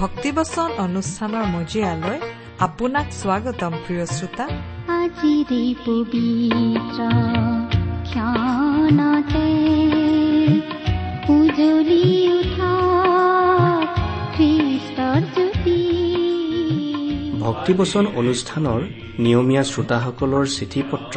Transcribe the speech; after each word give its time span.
ভক্তিবচন 0.00 0.68
অনুষ্ঠানৰ 0.86 1.44
মজিয়ালৈ 1.54 2.18
আপোনাক 2.66 3.06
স্বাগতম 3.20 3.72
প্ৰিয় 3.84 4.04
শ্ৰোতা। 4.16 4.46
আজিৰে 4.98 5.62
পবিত্ৰ 5.86 7.00
ক্ষণতে 8.10 9.48
উজলি 11.36 12.04
উঠা 12.38 12.74
খ্ৰীষ্টৰ 14.34 15.20
জ্যোতি। 15.34 15.80
ভক্তিবচন 17.46 18.04
অনুষ্ঠানৰ 18.20 18.80
নিয়মীয়া 19.24 19.62
শ্ৰোতাসকলৰ 19.70 20.44
চিঠি 20.56 20.80
পত্ৰ 20.90 21.16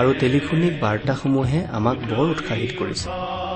আৰু 0.00 0.10
টেলিফোনিক 0.22 0.72
বাৰ্তাসমূহে 0.84 1.60
আমাক 1.78 1.96
বৰ 2.10 2.26
উৎসাহিত 2.34 2.70
কৰিছে। 2.80 3.08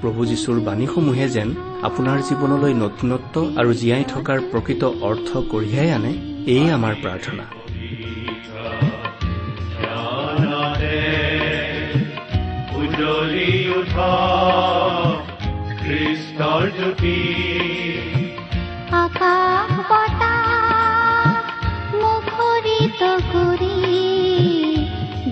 প্ৰভু 0.00 0.20
যীশুৰ 0.26 0.58
বাণীসমূহে 0.60 1.26
যেন 1.28 1.48
আপোনাৰ 1.82 2.18
জীৱনলৈ 2.28 2.72
নতুনত্ব 2.84 3.34
আৰু 3.60 3.70
জীয়াই 3.80 4.04
থকাৰ 4.14 4.38
প্ৰকৃত 4.50 4.82
অৰ্থ 5.08 5.28
কঢ়িয়াই 5.50 5.90
আনে 5.90 6.12
এয়ে 6.52 6.66
আমাৰ 6.70 6.94
প্ৰাৰ্থনা। 7.02 7.44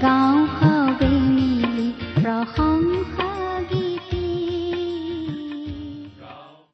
গাঁও 0.05 0.44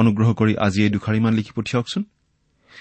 অনুগ্ৰহ 0.00 0.28
কৰি 0.40 0.52
আজি 0.66 0.80
এই 0.82 0.90
দুখাৰিমান 0.90 1.32
লিখি 1.34 1.52
পঠিয়াওকচোন। 1.56 2.02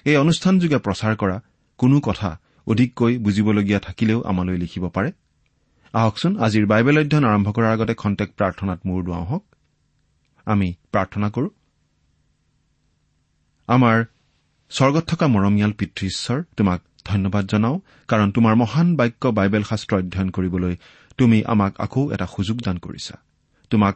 এই 0.05 0.15
অনুষ্ঠানযোগে 0.15 0.77
প্ৰচাৰ 0.77 1.13
কৰা 1.15 1.37
কোনো 1.79 1.97
কথা 1.99 2.29
অধিককৈ 2.67 3.13
বুজিবলগীয়া 3.17 3.79
থাকিলেও 3.79 4.19
আমালৈ 4.21 4.57
লিখিব 4.57 4.83
পাৰে। 4.89 5.09
আহকচোন 5.93 6.33
আজিৰ 6.39 6.65
বাইবেল 6.65 6.95
অধ্যয়ন 6.99 7.25
আৰম্ভ 7.25 7.47
কৰাৰ 7.51 7.71
আগতে 7.71 7.93
খন্তেক 7.93 8.29
প্ৰাৰ্থনাত 8.37 8.79
মূৰ 8.85 8.99
দুৱাওঁ 9.03 9.25
হওক। 9.25 9.43
আমি 10.47 10.67
প্ৰাৰ্থনা 10.91 11.27
কৰো। 11.29 11.49
আমাৰ 13.67 13.97
স্বৰ্গত 14.71 15.03
থকা 15.07 15.25
মৰমীয়াল 15.27 15.71
পিতৃ 15.71 16.01
ঈশ্বৰ 16.07 16.39
তোমাক 16.57 16.79
ধন্যবাদ 17.05 17.43
জনাওঁ 17.45 17.77
কাৰণ 18.07 18.27
তোমাৰ 18.31 18.53
মহান 18.55 18.87
বাক্য 18.95 19.23
বাইবেল 19.27 19.63
শাস্ত্ৰ 19.63 19.93
অধ্যয়ন 19.97 20.29
কৰিবলৈ 20.29 20.73
তুমি 21.17 21.37
আমাক 21.43 21.73
আকৌ 21.77 22.01
এটা 22.11 22.25
সুযোগ 22.25 22.57
দান 22.61 22.77
কৰিছা। 22.77 23.15
তোমাক 23.71 23.95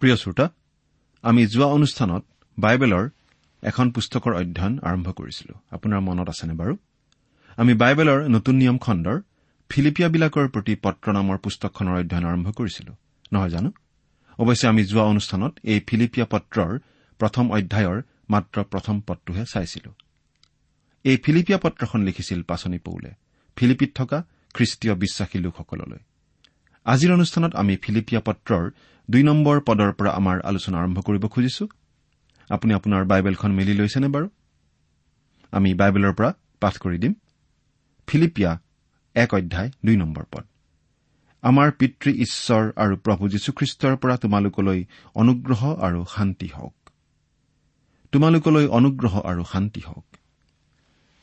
প্ৰিয় 0.00 0.16
শ্ৰোতা 0.16 0.48
আমি 1.22 1.46
যোৱা 1.46 1.66
অনুষ্ঠানত 1.66 2.24
বাইবেলৰ 2.58 3.08
এখন 3.62 3.90
পুস্তকৰ 3.90 4.34
অধ্যয়ন 4.34 4.78
আৰম্ভ 4.82 5.12
কৰিছিলো। 5.12 5.54
আপোনাৰ 5.70 6.00
মনত 6.00 6.28
আছেনে 6.28 6.52
বাৰু? 6.52 6.76
আমি 7.56 7.74
বাইবেলৰ 7.74 8.28
নতুন 8.28 8.54
নিয়ম 8.54 8.78
খণ্ডৰ 8.78 9.20
ফিলিপিয়াবিলাকৰ 9.68 10.48
প্ৰতি 10.48 10.76
পত্ৰ 10.76 11.12
নামৰ 11.12 11.38
পুস্তকখনৰ 11.38 12.00
অধ্যয়ন 12.00 12.24
আৰম্ভ 12.24 12.50
কৰিছিলো। 12.50 12.96
নহয় 13.32 13.48
জানো? 13.48 13.72
অৱশ্যে 14.38 14.68
আমি 14.68 14.84
যোৱা 14.84 15.02
অনুষ্ঠানত 15.02 15.58
এই 15.62 15.80
ফিলিপিয়া 15.86 16.26
পত্ৰৰ 16.26 16.78
প্ৰথম 17.18 17.50
অধ্যায়ৰ 17.50 18.02
মাত্ৰ 18.30 18.62
প্ৰথম 18.62 19.00
পদটোহে 19.00 19.44
চাইছিলো। 19.48 19.94
এই 21.04 21.16
ফিলিপিয়া 21.16 21.58
পত্ৰখন 21.58 22.02
লিখিছিল 22.02 22.42
পাচনি 22.42 22.78
পৌলে। 22.78 23.10
ফিলিপিত 23.56 23.92
থকা 23.94 24.24
খ্ৰীষ্টীয় 24.54 24.94
বিশ্বাসী 24.94 25.38
লোকসকললৈ। 25.38 25.98
আজিৰ 26.84 27.12
অনুষ্ঠানত 27.12 27.54
আমি 27.54 27.76
ফিলিপিয়া 27.76 28.20
পত্ৰৰ 28.20 28.70
দুই 29.10 29.22
নম্বৰ 29.22 29.60
পদৰ 29.60 29.92
পৰা 29.92 30.10
আমাৰ 30.10 30.40
আলোচনা 30.40 30.78
আৰম্ভ 30.78 31.00
কৰিব 31.00 31.26
খুজিছো। 31.26 31.68
আপুনি 32.50 32.74
আপোনাৰ 32.74 33.04
বাইবেলখন 33.04 33.52
মেলি 33.52 33.74
লৈছেনে 33.74 34.08
বাৰু? 34.08 34.28
আমি 35.52 35.74
বাইবেলৰ 35.74 36.12
পৰা 36.12 36.32
পাঠ 36.60 36.78
কৰি 36.78 36.98
দিম। 36.98 37.14
ফিলিপিয়া 38.06 38.60
এক 39.14 39.34
অধ্যায় 39.34 39.70
দুই 39.84 39.96
নম্বৰ 39.96 40.24
পদ। 40.32 40.46
আমাৰ 41.42 41.70
পিতৃ 41.70 42.12
ঈশ্বৰ 42.12 42.72
আৰু 42.76 42.96
প্ৰভু 42.96 43.28
যীশুখ্ৰীষ্টৰ 43.28 43.96
পৰা 43.96 44.16
তোমালোকলৈ 44.16 44.84
অনুগ্ৰহ 45.14 45.74
আৰু 45.74 46.04
শান্তি 46.16 46.46
হওক। 46.46 46.74
তোমালোকলৈ 48.12 48.66
অনুগ্ৰহ 48.66 49.20
আৰু 49.20 49.44
শান্তি 49.52 49.80
হওক। 49.80 50.16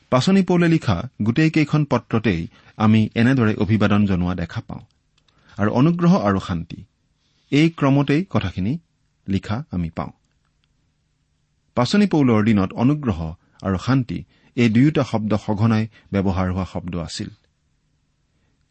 পাচনি 0.09 0.41
পৌলে 0.43 0.67
লিখা 0.67 1.09
গোটেইকেইখন 1.21 1.85
পত্ৰতেই 1.85 2.47
আমি 2.77 3.09
এনেদৰে 3.15 3.53
অভিবাদন 3.55 4.05
জনোৱা 4.05 4.35
দেখা 4.35 4.61
পাওঁ। 4.67 4.83
আৰু 5.57 5.71
অনুগ্ৰহ 5.71 6.13
আৰু 6.17 6.39
শান্তি 6.39 6.83
এই 7.51 7.69
ক্ৰমতেই 7.69 8.25
কথাখিনি 8.29 8.79
লিখা 9.27 9.63
আমি 9.71 9.89
পাওঁ। 9.89 10.11
পাচনি 11.75 12.07
পৌলৰ 12.07 12.43
দিনত 12.43 12.73
অনুগ্ৰহ 12.73 13.19
আৰু 13.61 13.77
শান্তি 13.77 14.23
এই 14.55 14.69
দুয়োটা 14.69 15.03
শব্দ 15.03 15.31
সঘনাই 15.35 15.87
ব্যৱহাৰ 16.11 16.51
হোৱা 16.51 16.65
শব্দ 16.73 16.95
আছিল। 16.97 17.29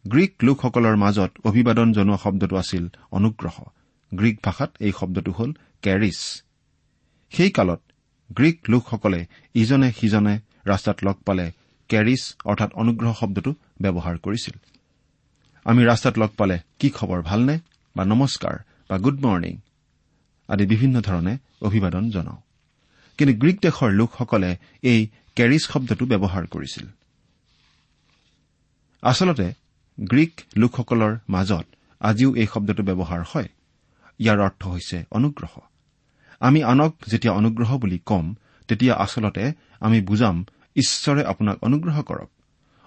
গ্ৰীক 0.05 0.33
লোকসকলৰ 0.43 0.95
মাজত 0.95 1.31
অভিবাদন 1.43 1.93
জনোৱা 1.93 2.17
শব্দটো 2.17 2.55
আছিল 2.55 2.89
অনুগ্ৰহ। 3.11 3.55
গ্ৰীক 4.13 4.37
ভাষাত 4.43 4.71
এই 4.79 4.91
শব্দটো 4.99 5.31
হ'ল 5.31 5.51
কেৰিছ। 5.81 6.19
সেই 7.29 7.51
কালত 7.51 7.81
গ্ৰীক 8.31 8.57
লোকসকলে 8.69 9.25
ইজনে 9.53 9.91
সিজনে 9.91 10.39
ৰাস্তাত 10.67 10.97
লগ 11.03 11.17
পালে 11.27 11.45
কেৰিছ 11.89 12.21
অৰ্থাৎ 12.45 12.71
অনুগ্ৰহ 12.73 13.11
শব্দটো 13.19 13.51
ব্যৱহাৰ 13.81 14.15
কৰিছিল। 14.17 14.55
আমি 15.65 15.81
ৰাস্তাত 15.85 16.15
লগ 16.17 16.31
পালে 16.37 16.57
কি 16.79 16.87
খবৰ 16.89 17.19
ভালনে 17.21 17.55
বা 17.95 18.03
নমস্কাৰ 18.05 18.55
বা 18.89 18.95
গুড 18.97 19.17
মৰ্ণিং 19.25 19.55
আদি 20.49 20.65
বিভিন্ন 20.65 20.95
ধৰণে 21.01 21.33
অভিবাদন 21.61 22.03
জনাওঁ। 22.09 22.39
কিন্তু 23.17 23.33
গ্ৰীক 23.39 23.57
দেশৰ 23.61 23.89
লোকসকলে 23.91 24.51
এই 24.83 24.99
কেৰিছ 25.35 25.63
শব্দটো 25.67 26.03
ব্যৱহাৰ 26.05 26.43
কৰিছিল। 26.47 26.85
আচলতে 29.03 29.47
গ্ৰীক 29.97 30.33
লোকসকলৰ 30.57 31.13
মাজত 31.29 31.65
আজিও 32.01 32.29
এই 32.35 32.47
শব্দটো 32.53 32.81
ব্যৱহাৰ 32.83 33.21
হয়। 33.31 33.49
ইয়াৰ 34.19 34.39
অৰ্থ 34.39 34.61
হৈছে 34.67 34.97
অনুগ্ৰহ। 35.11 35.53
আমি 36.39 36.59
আনক 36.63 36.93
যেতিয়া 37.07 37.33
অনুগ্ৰহ 37.33 37.69
বুলি 37.77 37.99
ক'ম 38.05 38.25
তেতিয়া 38.67 38.93
আচলতে 38.95 39.53
আমি 39.79 40.01
বুজাম 40.01 40.45
ঈশ্বৰে 40.77 41.25
আপোনাক 41.25 41.63
অনুগ্ৰহ 41.63 42.01
কৰক। 42.01 42.29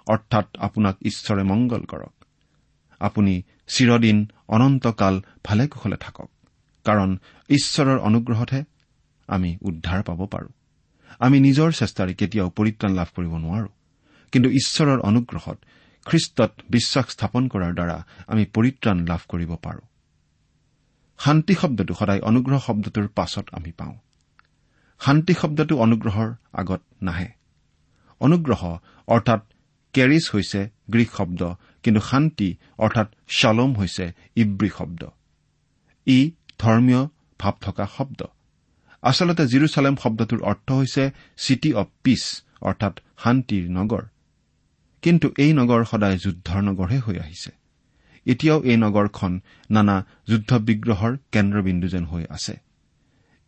অৰ্থাৎ 0.07 0.45
আপোনাক 0.57 0.97
ঈশ্বৰে 1.01 1.43
মংগল 1.43 1.85
কৰক। 1.85 2.25
আপুনি 2.99 3.43
চিৰদিন 3.67 4.27
অনন্তকাল 4.47 5.21
ভালে 5.45 5.67
কুশলে 5.67 5.97
থাকক। 5.97 6.29
কাৰণ 6.83 7.17
ঈশ্বৰৰ 7.49 7.99
অনুগ্ৰহতহে 7.99 8.63
আমি 9.27 9.57
উদ্ধাৰ 9.61 10.03
পাব 10.03 10.25
পাৰোঁ। 10.25 10.49
আমি 11.19 11.39
নিজৰ 11.39 11.71
চেষ্টাৰে 11.71 12.13
কেতিয়াও 12.13 12.49
পৰিত্ৰাণ 12.49 12.93
লাভ 12.93 13.07
কৰিব 13.15 13.37
নোৱাৰো। 13.37 13.67
কিন্তু 14.31 14.49
ঈশ্বৰৰ 14.49 14.99
অনুগ্ৰহত 14.99 15.57
খ্ৰীষ্টত 16.05 16.51
বিশ্বাস 16.69 17.05
স্থাপন 17.09 17.47
কৰাৰ 17.47 17.73
দ্বাৰা 17.73 18.05
আমি 18.27 18.45
পৰিত্ৰাণ 18.45 19.05
লাভ 19.05 19.19
কৰিব 19.27 19.55
পাৰোঁ। 19.55 19.81
শান্তি 21.19 21.53
শব্দটো 21.53 21.93
সদায় 21.93 22.19
অনুগ্ৰহ 22.19 22.59
শব্দটোৰ 22.59 23.07
পাছত 23.07 23.45
আমি 23.51 23.71
পাওঁ। 23.71 23.95
শান্তি 24.99 25.33
শব্দটো 25.33 25.77
অনুগ্ৰহৰ 25.77 26.33
আগত 26.53 26.81
নাহে। 27.01 27.40
অনুগ্ৰহ 28.21 28.61
অৰ্থাৎ 29.07 29.41
কেৰিছ 29.93 30.25
হৈছে 30.33 30.61
গ্ৰীক 30.89 31.09
শব্দ 31.17 31.41
কিন্তু 31.83 32.01
শান্তি 32.01 32.49
অৰ্থাৎ 32.77 33.07
শালম 33.29 33.71
হৈছে 33.75 34.05
ইব্ৰী 34.35 34.69
শব্দ। 34.77 35.01
ই 36.07 36.19
ধৰ্মীয় 36.59 37.01
ভাৱ 37.39 37.55
থকা 37.61 37.85
শব্দ। 37.97 38.19
আচলতে 39.03 39.43
জিৰচালেম 39.47 39.95
শব্দটোৰ 40.03 40.41
অৰ্থ 40.41 40.67
হৈছে 40.71 41.03
চিটি 41.37 41.69
অব 41.73 41.87
পিচ 42.03 42.23
অৰ্থাৎ 42.61 42.93
শান্তিৰ 43.23 43.65
নগৰ। 43.69 44.03
কিন্তু 45.03 45.27
এই 45.37 45.51
নগৰ 45.53 45.81
সদায় 45.85 46.17
যুদ্ধৰ 46.17 46.61
নগৰহে 46.61 46.99
হৈ 46.99 47.17
আহিছে। 47.23 47.51
এতিয়াও 48.25 48.59
এই 48.63 48.77
নগৰখন 48.77 49.31
নানা 49.69 49.95
যুদ্ধ 50.27 50.51
বিগ্ৰহৰ 50.67 51.11
কেন্দ্ৰবিন্দু 51.31 51.87
যেন 51.87 52.05
হৈ 52.05 52.23
আছে। 52.29 52.53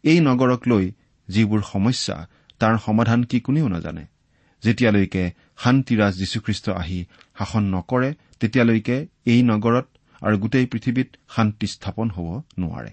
এই 0.04 0.20
নগৰক 0.20 0.62
লৈ 0.68 0.86
যিবোৰ 1.28 1.62
সমস্যা 1.74 2.16
তাৰ 2.60 2.76
সমাধান 2.86 3.20
কি 3.24 3.38
কোনেও 3.40 3.68
নাজানে। 3.68 4.06
যেতিয়ালৈকে 4.64 5.32
শান্তিৰাজ 5.58 6.14
যীশুখ্ৰীষ্ট 6.18 6.70
আহি 6.70 7.06
শাসন 7.38 7.64
নকৰে 7.76 8.14
তেতিয়ালৈকে 8.40 9.08
এই 9.26 9.44
নগৰত 9.44 9.88
আৰু 10.22 10.38
গোটেই 10.38 10.66
পৃথিৱীত 10.66 11.10
শান্তি 11.30 11.68
স্থাপন 11.68 12.10
হ'ব 12.10 12.42
নোৱাৰে। 12.60 12.92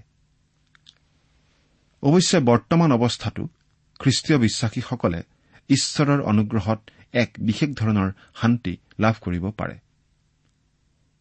অৱশ্যে 2.03 2.39
বৰ্তমান 2.41 2.93
অৱস্থাটো 2.93 3.49
খ্ৰীষ্টীয় 3.99 4.39
বিশ্বাসীসকলে 4.39 5.23
ঈশ্বৰৰ 5.69 6.21
অনুগ্ৰহত 6.21 6.81
এক 7.13 7.31
বিশেষ 7.39 7.71
ধৰণৰ 7.71 8.13
শান্তি 8.35 8.77
লাভ 9.01 9.15
কৰিব 9.21 9.51
পাৰে। 9.51 9.77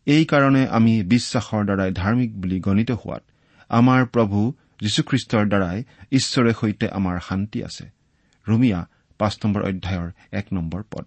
এইকাৰণে 0.05 0.67
আমি 0.67 1.03
বিশ্বাসৰ 1.03 1.65
দ্বাৰাই 1.65 1.91
ধাৰ্মিক 1.91 2.41
বুলি 2.41 2.59
গণিত 2.59 2.91
হোৱাত 2.91 3.23
আমাৰ 3.69 4.05
প্ৰভু 4.05 4.53
যীশুখ্ৰীষ্টৰ 4.81 5.45
দ্বাৰাই 5.47 5.83
ঈশ্বৰে 6.11 6.53
সৈতে 6.53 6.89
আমাৰ 6.89 7.19
শান্তি 7.19 7.63
আছে। 7.63 7.85
ৰুমিয়া 8.47 8.79
পাঁচ 9.19 9.33
নম্বৰ 9.43 9.61
অধ্যায়ৰ 9.69 10.09
এক 10.39 10.45
নম্বৰ 10.53 10.81
পদ। 10.91 11.05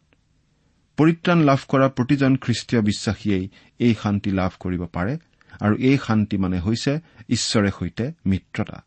পৰিত্ৰাণ 0.98 1.38
লাভ 1.48 1.60
কৰা 1.68 1.86
প্ৰতিজন 1.88 2.32
খ্ৰীষ্টীয় 2.36 2.80
বিশ্বাসীয়েই 2.82 3.44
এই 3.78 3.94
শান্তি 4.02 4.30
লাভ 4.30 4.52
কৰিব 4.60 4.82
পাৰে 4.96 5.14
আৰু 5.60 5.74
এই 5.90 5.96
শান্তি 6.06 6.36
মানে 6.36 6.58
হৈছে 6.60 6.92
ঈশ্বৰে 7.28 7.70
সৈতে 7.78 8.04
মিত্ৰতা। 8.26 8.78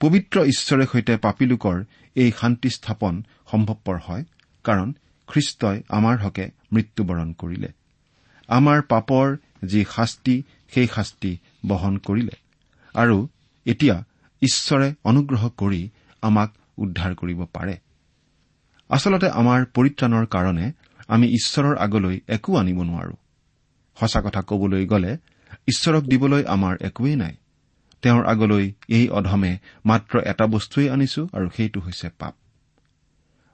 পবিত্ৰ 0.00 0.36
ঈশ্বৰে 0.44 0.84
সৈতে 0.92 1.14
পাপী 1.16 1.46
লোকৰ 1.46 1.76
এই 2.16 2.30
শান্তি 2.40 2.70
স্থাপন 2.70 3.14
সম্ভৱপৰ 3.50 3.96
হয় 4.06 4.24
কাৰণ 4.64 4.88
খ্ৰীষ্টই 5.28 5.82
আমাৰ 5.88 6.16
হকে 6.18 6.44
মৃত্যুবৰণ 6.72 7.28
কৰিলে। 7.32 7.70
আমাৰ 8.48 8.78
পাপৰ 8.82 9.26
যি 9.64 9.80
শাস্তি 9.96 10.36
সেই 10.72 10.86
শাস্তি 10.86 11.32
বহন 11.66 11.94
কৰিলে 11.98 12.36
আৰু 12.94 13.16
এতিয়া 13.66 13.96
ঈশ্বৰে 14.42 14.88
অনুগ্ৰহ 15.04 15.42
কৰি 15.56 15.82
আমাক 16.22 16.50
উদ্ধাৰ 16.78 17.12
কৰিব 17.14 17.40
পাৰে। 17.52 17.74
আচলতে 18.90 19.28
আমাৰ 19.30 19.64
পৰিত্ৰাণৰ 19.64 20.26
কাৰণে 20.26 20.72
আমি 21.08 21.26
ঈশ্বৰৰ 21.28 21.76
আগলৈ 21.76 22.20
একো 22.28 22.56
আনিব 22.56 22.82
নোৱাৰো। 22.82 23.14
সঁচা 24.00 24.20
কথা 24.22 24.40
কবলৈ 24.42 24.86
গ'লে 24.86 25.16
ঈশ্বৰক 25.68 26.04
দিবলৈ 26.04 26.44
আমাৰ 26.44 26.76
একোৱেই 26.80 27.16
নাই। 27.16 27.36
তেওঁৰ 28.02 28.26
আগলৈ 28.26 28.72
এই 28.88 29.08
অধমে 29.08 29.58
মাত্ৰ 29.86 30.18
এটা 30.18 30.46
বস্তুৱেই 30.46 30.90
আনিছো 30.90 31.28
আৰু 31.32 31.50
সেইটো 31.56 31.80
হৈছে 31.80 32.10
পাপ। 32.18 32.34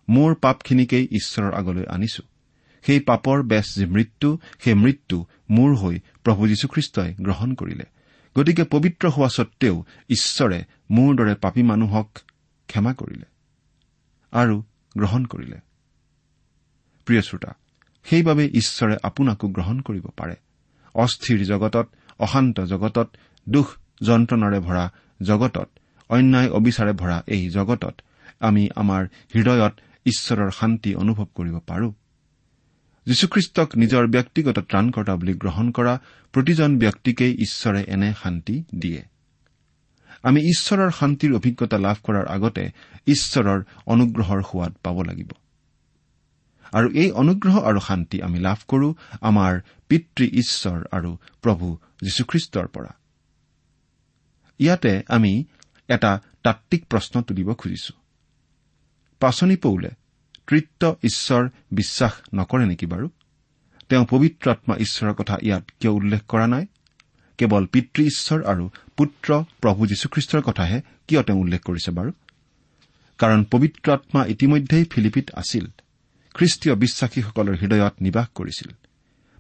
মোৰ 0.09 0.35
পাপখিনিকেই 0.35 1.09
ঈশ্বৰৰ 1.11 1.55
আগলৈ 1.55 1.85
আনিছো। 1.89 2.23
সেই 2.87 3.01
পাপৰ 3.01 3.43
বেচ 3.43 3.75
যি 3.77 3.87
মৃত্যু 3.87 4.39
সেই 4.61 4.75
মৃত্যু 4.75 5.27
মোৰ 5.51 5.75
হৈ 5.75 6.01
প্ৰভু 6.25 6.49
যীশুখ্ৰীষ্টই 6.49 7.15
গ্ৰহণ 7.15 7.55
কৰিলে। 7.55 7.85
গতিকে 8.39 8.65
পবিত্ৰ 8.65 9.09
হোৱা 9.09 9.29
স্বত্তেও 9.29 9.85
ঈশ্বৰে 10.09 10.65
মোৰ 10.91 11.17
দৰে 11.17 11.35
পাপী 11.35 11.63
মানুহক 11.63 12.19
ক্ষমা 12.67 12.95
কৰিলে। 12.95 13.25
আৰু 14.33 14.63
গ্ৰহণ 14.97 15.25
কৰিলে। 15.25 15.59
প্ৰিয় 17.05 17.23
শ্ৰোতা 17.23 17.53
সেইবাবে 18.05 18.45
ঈশ্বৰে 18.47 18.97
আপোনাকো 19.03 19.49
গ্ৰহণ 19.49 19.81
কৰিব 19.81 20.07
পাৰে। 20.17 20.35
অস্থিৰ 20.95 21.45
জগতত 21.45 21.89
অশান্ত 22.19 22.61
জগতত 22.61 23.09
দুখ 23.49 23.77
যন্ত্ৰণাৰে 24.03 24.61
ভৰা 24.61 24.93
জগতত 25.23 25.69
অন্যায় 26.09 26.51
অবিচাৰে 26.51 26.93
ভৰা 26.93 27.23
এই 27.27 27.51
জগতত 27.51 28.01
আমি 28.41 28.69
আমাৰ 28.77 29.05
হৃদয়ত 29.35 29.75
ঈশ্বৰৰ 30.05 30.51
শান্তি 30.51 30.95
অনুভৱ 30.95 31.27
কৰিব 31.35 31.59
পাৰো। 31.59 31.95
যীশুখ্ৰীষ্টক 33.07 33.77
নিজৰ 33.77 34.07
ব্যক্তিগত 34.07 34.59
ত্ৰাণকৰ্তা 34.59 35.17
বুলি 35.17 35.35
গ্ৰহণ 35.35 35.71
কৰা 35.71 35.99
প্ৰতিজন 36.33 36.79
ব্যক্তিকেই 36.79 37.35
ঈশ্বৰে 37.35 37.85
এনে 37.89 38.15
শান্তি 38.23 38.65
দিয়ে। 38.75 39.03
আমি 40.23 40.41
ঈশ্বৰৰ 40.41 40.91
শান্তিৰ 40.91 41.35
অভিজ্ঞতা 41.35 41.79
লাভ 41.79 41.97
কৰাৰ 42.03 42.27
আগতে 42.27 42.71
ঈশ্বৰৰ 43.07 43.63
অনুগ্ৰহৰ 43.87 44.43
সোৱাদ 44.43 44.73
পাব 44.83 45.03
লাগিব। 45.03 45.31
আৰু 46.73 46.91
এই 46.91 47.11
অনুগ্ৰহ 47.11 47.61
আৰু 47.61 47.81
শান্তি 47.81 48.23
আমি 48.23 48.39
লাভ 48.39 48.57
কৰো 48.69 48.95
আমাৰ 49.21 49.61
পিতৃ 49.89 50.25
ঈশ্বৰ 50.25 50.85
আৰু 50.91 51.17
প্ৰভু 51.43 51.79
যীশুখ্ৰীষ্টৰ 52.03 52.67
পৰা। 52.67 52.95
ইয়াতে 54.59 55.03
আমি 55.09 55.45
এটা 55.89 56.21
তাত্বিক 56.43 56.87
প্ৰশ্ন 56.87 57.23
তুলিব 57.23 57.55
খুজিছো। 57.55 57.95
পাচনি 59.21 59.57
পৌলে 59.57 59.91
তৃত্ব 60.47 60.97
ঈশ্বৰ 61.03 61.49
বিশ্বাস 61.73 62.13
নকৰে 62.35 62.67
নেকি 62.67 62.87
বাৰু? 62.87 63.09
তেওঁ 63.89 64.07
পবিত্ৰ 64.11 64.51
আত্মা 64.51 64.77
ঈশ্বৰৰ 64.77 65.15
কথা 65.15 65.39
ইয়াত 65.43 65.65
কিয় 65.81 65.93
উল্লেখ 65.93 66.23
কৰা 66.29 66.47
নাই? 66.47 66.67
কেৱল 67.39 67.67
পিতৃ 67.67 68.05
ঈশ্বৰ 68.05 68.45
আৰু 68.45 68.71
পুত্ৰ 68.97 69.43
প্ৰভু 69.61 69.87
যীশুখ্ৰীষ্টৰ 69.87 70.43
কথাহে 70.43 70.81
কিয় 71.09 71.23
তেওঁ 71.23 71.39
উল্লেখ 71.39 71.63
কৰিছে 71.63 71.91
বাৰু? 71.91 72.13
কাৰণ 73.19 73.45
পবিত্ৰ 73.45 73.93
আত্মা 73.93 74.27
ইতিমধ্যেই 74.27 74.85
ফিলিপিত 74.85 75.31
আছিল। 75.31 75.67
খ্ৰীষ্টীয় 76.35 76.75
বিশ্বাসীসকলৰ 76.75 77.57
হৃদয়ত 77.57 77.95
নিবাস 78.01 78.29
কৰিছিল। 78.35 78.73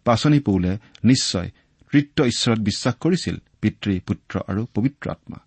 পাচনি 0.04 0.40
পৌলে 0.40 0.78
নিশ্চয় 1.04 1.50
তৃত্ব 1.90 2.24
ঈশ্বৰত 2.24 2.58
বিশ্বাস 2.58 2.94
কৰিছিল 2.94 3.36
পিতৃ 3.60 4.00
পুত্ৰ 4.00 4.40
আৰু 4.48 4.66
পবিত্ৰ 4.74 5.10
আত্মা। 5.10 5.38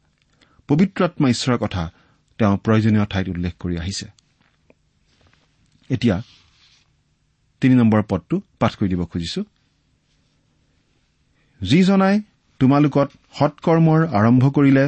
পবিত্ৰ 0.67 1.05
আত্মা 1.05 1.29
ঈশ্বৰৰ 1.29 1.57
কথা 1.57 1.91
তেওঁ 2.37 2.57
প্ৰয়োজনীয় 2.57 3.05
ঠাইত 3.05 3.29
উল্লেখ 3.29 3.53
কৰি 3.59 3.77
আহিছে। 3.77 4.05
এতিয়া 5.89 6.21
তিনি 7.61 7.75
নম্বৰ 7.75 8.03
পদটো 8.03 8.41
পাঠ 8.59 8.75
কৰি 8.75 8.89
দিব 8.89 9.05
খুজিছো। 9.05 9.43
যিজনাই 11.61 12.21
তোমালোকত 12.59 13.09
সৎকৰ্মৰ 13.39 14.01
আৰম্ভ 14.19 14.43
কৰিলে 14.49 14.85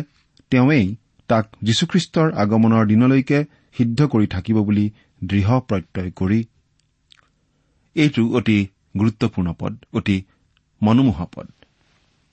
তেওঁৱেই 0.52 0.86
তাক 1.30 1.46
যীশুখ্ৰীষ্টৰ 1.64 2.28
আগমনৰ 2.34 2.84
দিনলৈকে 2.86 3.40
সিদ্ধ 3.78 4.00
কৰি 4.14 4.28
থাকিব 4.28 4.58
বুলি 4.64 4.86
দৃঢ় 5.24 5.60
প্ৰত্যয় 5.68 6.12
কৰি 6.12 6.40
এইটো 7.96 8.24
অতি 8.38 8.58
গুৰুত্বপূৰ্ণ 9.00 9.50
পদ 9.60 9.74
অতি 9.94 10.18
মনোমোহা 10.82 11.26
পদ। 11.36 11.48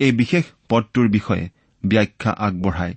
এই 0.01 0.13
বিশেষ 0.13 0.45
পদটোৰ 0.69 1.09
বিষয়ে 1.09 1.45
ব্যাখ্যা 1.85 2.33
আগবঢ়াই 2.47 2.93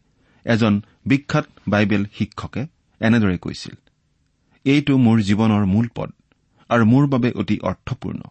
এজন 0.46 0.74
বিখ্যাত 1.06 1.46
বাইবেল 1.68 2.04
শিক্ষকে 2.18 2.62
এনেদৰে 3.02 3.38
কৈছিল 3.38 3.76
এইটো 4.66 4.94
মোৰ 4.98 5.18
জীৱনৰ 5.30 5.64
মূল 5.66 5.88
পদ 5.96 6.10
আৰু 6.70 6.84
মোৰ 6.86 7.04
বাবে 7.08 7.30
অতি 7.42 7.58
অৰ্থপূৰ্ণ। 7.70 8.22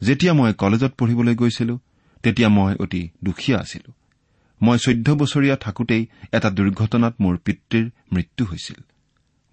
যেতিয়া 0.00 0.32
মই 0.34 0.52
কলেজত 0.52 0.92
পঢ়িবলৈ 0.98 1.34
গৈছিলো 1.34 1.74
তেতিয়া 2.22 2.48
মই 2.48 2.74
অতি 2.74 3.08
দুখীয়া 3.24 3.58
আছিলো। 3.60 3.92
মই 4.62 4.78
চৈধ্য 4.78 5.12
বছৰীয়া 5.12 5.56
থাকোতেই 5.56 6.06
এটা 6.32 6.50
দুৰ্ঘটনাত 6.50 7.14
মোৰ 7.20 7.36
পিতৃৰ 7.36 7.90
মৃত্যু 8.12 8.44
হৈছিল। 8.44 8.80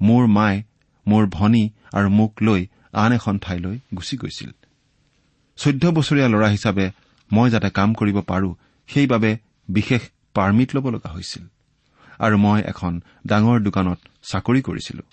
মোৰ 0.02 0.28
মায়ে 0.28 0.64
মোৰ 1.08 1.28
ভনী 1.28 1.70
আৰু 1.94 2.10
মোক 2.10 2.34
লৈ 2.42 2.68
আন 2.94 3.12
এখন 3.12 3.40
ঠাইলৈ 3.40 3.80
গুচি 3.96 4.18
গৈছিল। 4.18 4.52
চৈধ্য 5.58 5.88
বছৰীয়া 5.88 6.28
ল'ৰা 6.28 6.48
হিচাপে 6.48 6.92
মই 7.34 7.50
যাতে 7.50 7.70
কাম 7.70 7.94
কৰিব 7.94 8.22
পাৰো 8.22 8.56
সেইবাবে 8.88 9.38
বিশেষ 9.70 10.02
পাৰ্মিট 10.34 10.76
ল'ব 10.76 10.90
লগা 10.90 11.10
হৈছিল 11.10 11.44
আৰু 12.20 12.38
মই 12.38 12.62
এখন 12.62 13.02
ডাঙৰ 13.28 13.60
দোকানত 13.60 14.00
চাকৰি 14.32 14.62
কৰিছিলো। 14.62 15.04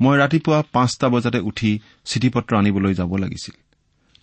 মই 0.00 0.18
ৰাতিপুৱা 0.18 0.62
পাঁচটা 0.72 1.08
বজাতে 1.08 1.38
উঠি 1.38 1.78
চিঠি 2.04 2.28
পত্ৰ 2.28 2.56
আনিবলৈ 2.56 2.94
যাব 2.94 3.16
লাগিছিল। 3.16 3.67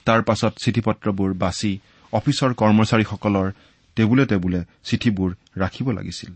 তাৰ 0.05 0.21
পাছত 0.21 0.53
চিঠি 0.63 0.81
পত্ৰবোৰ 0.81 1.31
বাচি 1.33 1.71
অফিচৰ 2.13 2.51
কৰ্মচাৰীসকলৰ 2.53 3.47
টেবুলে 3.97 4.25
টেবুলে 4.25 4.61
চিঠিবোৰ 4.83 5.29
ৰাখিব 5.57 5.87
লাগিছিল। 5.91 6.31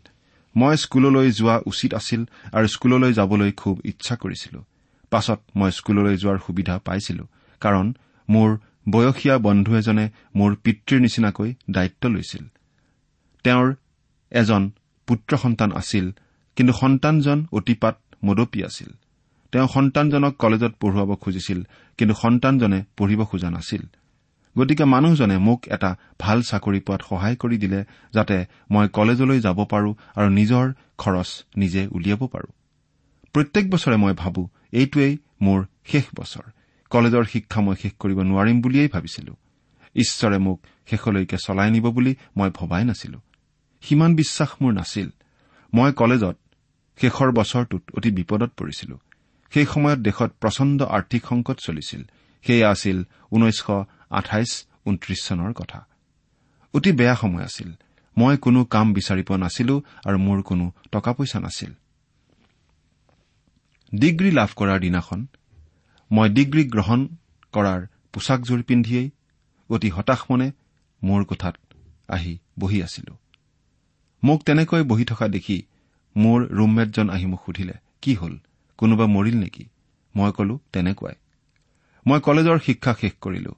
মই 0.55 0.77
স্কুললৈ 0.77 1.27
যোৱা 1.31 1.55
উচিত 1.65 1.91
আছিল 1.93 2.21
আৰু 2.51 2.67
স্কুললৈ 2.67 3.11
যাবলৈ 3.13 3.51
খুব 3.51 3.75
ইচ্ছা 3.85 4.15
কৰিছিলো। 4.15 4.59
পাছত 5.11 5.39
মই 5.55 5.71
স্কুললৈ 5.71 6.15
যোৱাৰ 6.17 6.39
সুবিধা 6.47 6.75
পাইছিলো 6.85 7.23
কাৰণ 7.61 7.85
মোৰ 8.29 8.49
বয়সীয়া 8.89 9.35
বন্ধু 9.38 9.71
এজনে 9.75 10.05
মোৰ 10.35 10.51
পিতৃৰ 10.63 10.99
নিচিনাকৈ 10.99 11.49
দায়িত্ব 11.69 12.03
লৈছিল। 12.07 12.43
তেওঁৰ 13.43 13.67
এজন 14.31 14.63
পুত্ৰ 15.07 15.31
সন্তান 15.38 15.69
আছিল 15.71 16.05
কিন্তু 16.55 16.73
সন্তানজন 16.73 17.39
অতিপাত 17.51 17.95
মদপী 18.25 18.59
আছিল। 18.63 18.89
তেওঁ 19.51 19.68
সন্তানজনক 19.68 20.38
কলেজত 20.38 20.74
পঢ়ুৱাব 20.79 21.15
খুজিছিল 21.15 21.63
কিন্তু 21.98 22.15
সন্তানজনে 22.22 22.84
পঢ়িব 22.98 23.24
খোজা 23.24 23.51
নাছিল। 23.51 23.82
গতিকে 24.58 24.86
মানুহজনে 24.86 25.38
মোক 25.38 25.63
এটা 25.68 25.96
ভাল 26.20 26.41
চাকৰি 26.41 26.79
পোৱাত 26.79 27.01
সহায় 27.10 27.36
কৰি 27.36 27.58
দিলে 27.58 27.86
যাতে 28.13 28.46
মই 28.72 28.88
কলেজলৈ 28.88 29.39
যাব 29.39 29.65
পাৰো 29.65 29.96
আৰু 30.15 30.29
নিজৰ 30.29 30.74
খৰচ 30.98 31.46
নিজে 31.58 31.88
উলিয়াব 31.91 32.27
পাৰো। 32.27 32.53
প্ৰত্যেক 33.34 33.72
বছৰে 33.72 33.96
মই 33.96 34.13
ভাবো 34.13 34.50
এইটোৱেই 34.72 35.18
মোৰ 35.41 35.65
শেষ 35.86 36.03
বছৰ। 36.15 36.51
কলেজৰ 36.89 37.24
শিক্ষা 37.24 37.62
মই 37.62 37.75
শেষ 37.75 37.91
কৰিব 38.00 38.22
নোৱাৰিম 38.22 38.62
বুলিয়েই 38.62 38.88
ভাবিছিলো। 38.88 39.36
ঈশ্বৰে 39.96 40.38
মোক 40.38 40.65
শেষলৈকে 40.89 41.38
চলাই 41.46 41.72
নিব 41.72 41.89
বুলি 41.89 42.15
মই 42.38 42.50
ভবাই 42.50 42.86
নাছিলো। 42.86 43.22
সিমান 43.82 44.15
বিশ্বাস 44.15 44.50
মোৰ 44.62 44.74
নাছিল। 44.74 45.10
মই 45.74 45.94
কলেজত 45.94 46.38
শেষৰ 47.01 47.32
বছৰটোত 47.32 47.82
অতি 47.98 48.12
বিপদত 48.12 48.51
পৰিছিলো। 48.58 49.00
সেই 49.53 49.65
সময়ত 49.65 50.00
দেশত 50.00 50.32
প্ৰচণ্ড 50.41 50.82
আৰ্থিক 50.82 51.22
সংকট 51.25 51.58
চলিছিল। 51.60 52.01
সেয়া 52.46 52.70
আছিল 52.70 53.03
ঊনৈছশ 53.32 53.68
আঠাইছ 54.10 54.65
ঊনত্ৰিশ 54.86 55.20
চনৰ 55.27 55.53
কথা। 55.53 55.86
অতি 56.74 56.91
বেয়া 56.91 57.15
সময় 57.15 57.44
আছিল। 57.44 57.74
মই 58.18 58.38
কোনো 58.38 58.65
কাম 58.65 58.94
বিচাৰি 58.94 59.24
পোৱা 59.24 59.38
নাছিলো 59.38 59.82
আৰু 60.06 60.18
মোৰ 60.18 60.41
কোনো 60.41 60.72
টকা 60.91 61.13
পইচা 61.13 61.39
নাছিল। 61.39 61.72
ডিগ্ৰী 63.96 64.32
লাভ 64.32 64.50
কৰাৰ 64.56 64.79
দিনাখন 64.79 65.27
মই 66.12 66.29
ডিগ্ৰী 66.29 66.63
গ্ৰহণ 66.63 67.08
কৰাৰ 67.53 67.88
পোছাকযোৰ 68.13 68.62
পিন্ধিয়েই 68.63 69.10
অতি 69.70 69.89
হতাশ 69.89 70.22
মনে 70.29 70.51
মোৰ 71.03 71.24
কোঠাত 71.24 71.56
আহি 72.08 72.38
বহি 72.60 72.84
আছিলো। 72.84 73.18
মোক 74.24 74.44
তেনেকৈ 74.44 74.84
বহি 74.84 75.06
থকা 75.06 75.27
দেখি 75.27 75.58
মোৰ 76.18 76.39
ৰুমমেটজন 76.46 77.10
আহি 77.10 77.25
মোক 77.25 77.41
সুধিলে 77.46 77.74
কি 78.01 78.15
হল? 78.15 78.38
কোনোবা 78.79 79.05
মৰিল 79.05 79.38
নেকি? 79.38 79.63
মই 80.15 80.31
কলো 80.31 80.59
তেনেকুৱাই। 80.74 81.15
মই 82.07 82.19
কলেজৰ 82.19 82.59
শিক্ষা 82.59 82.93
শেষ 83.01 83.13
কৰিলো। 83.21 83.51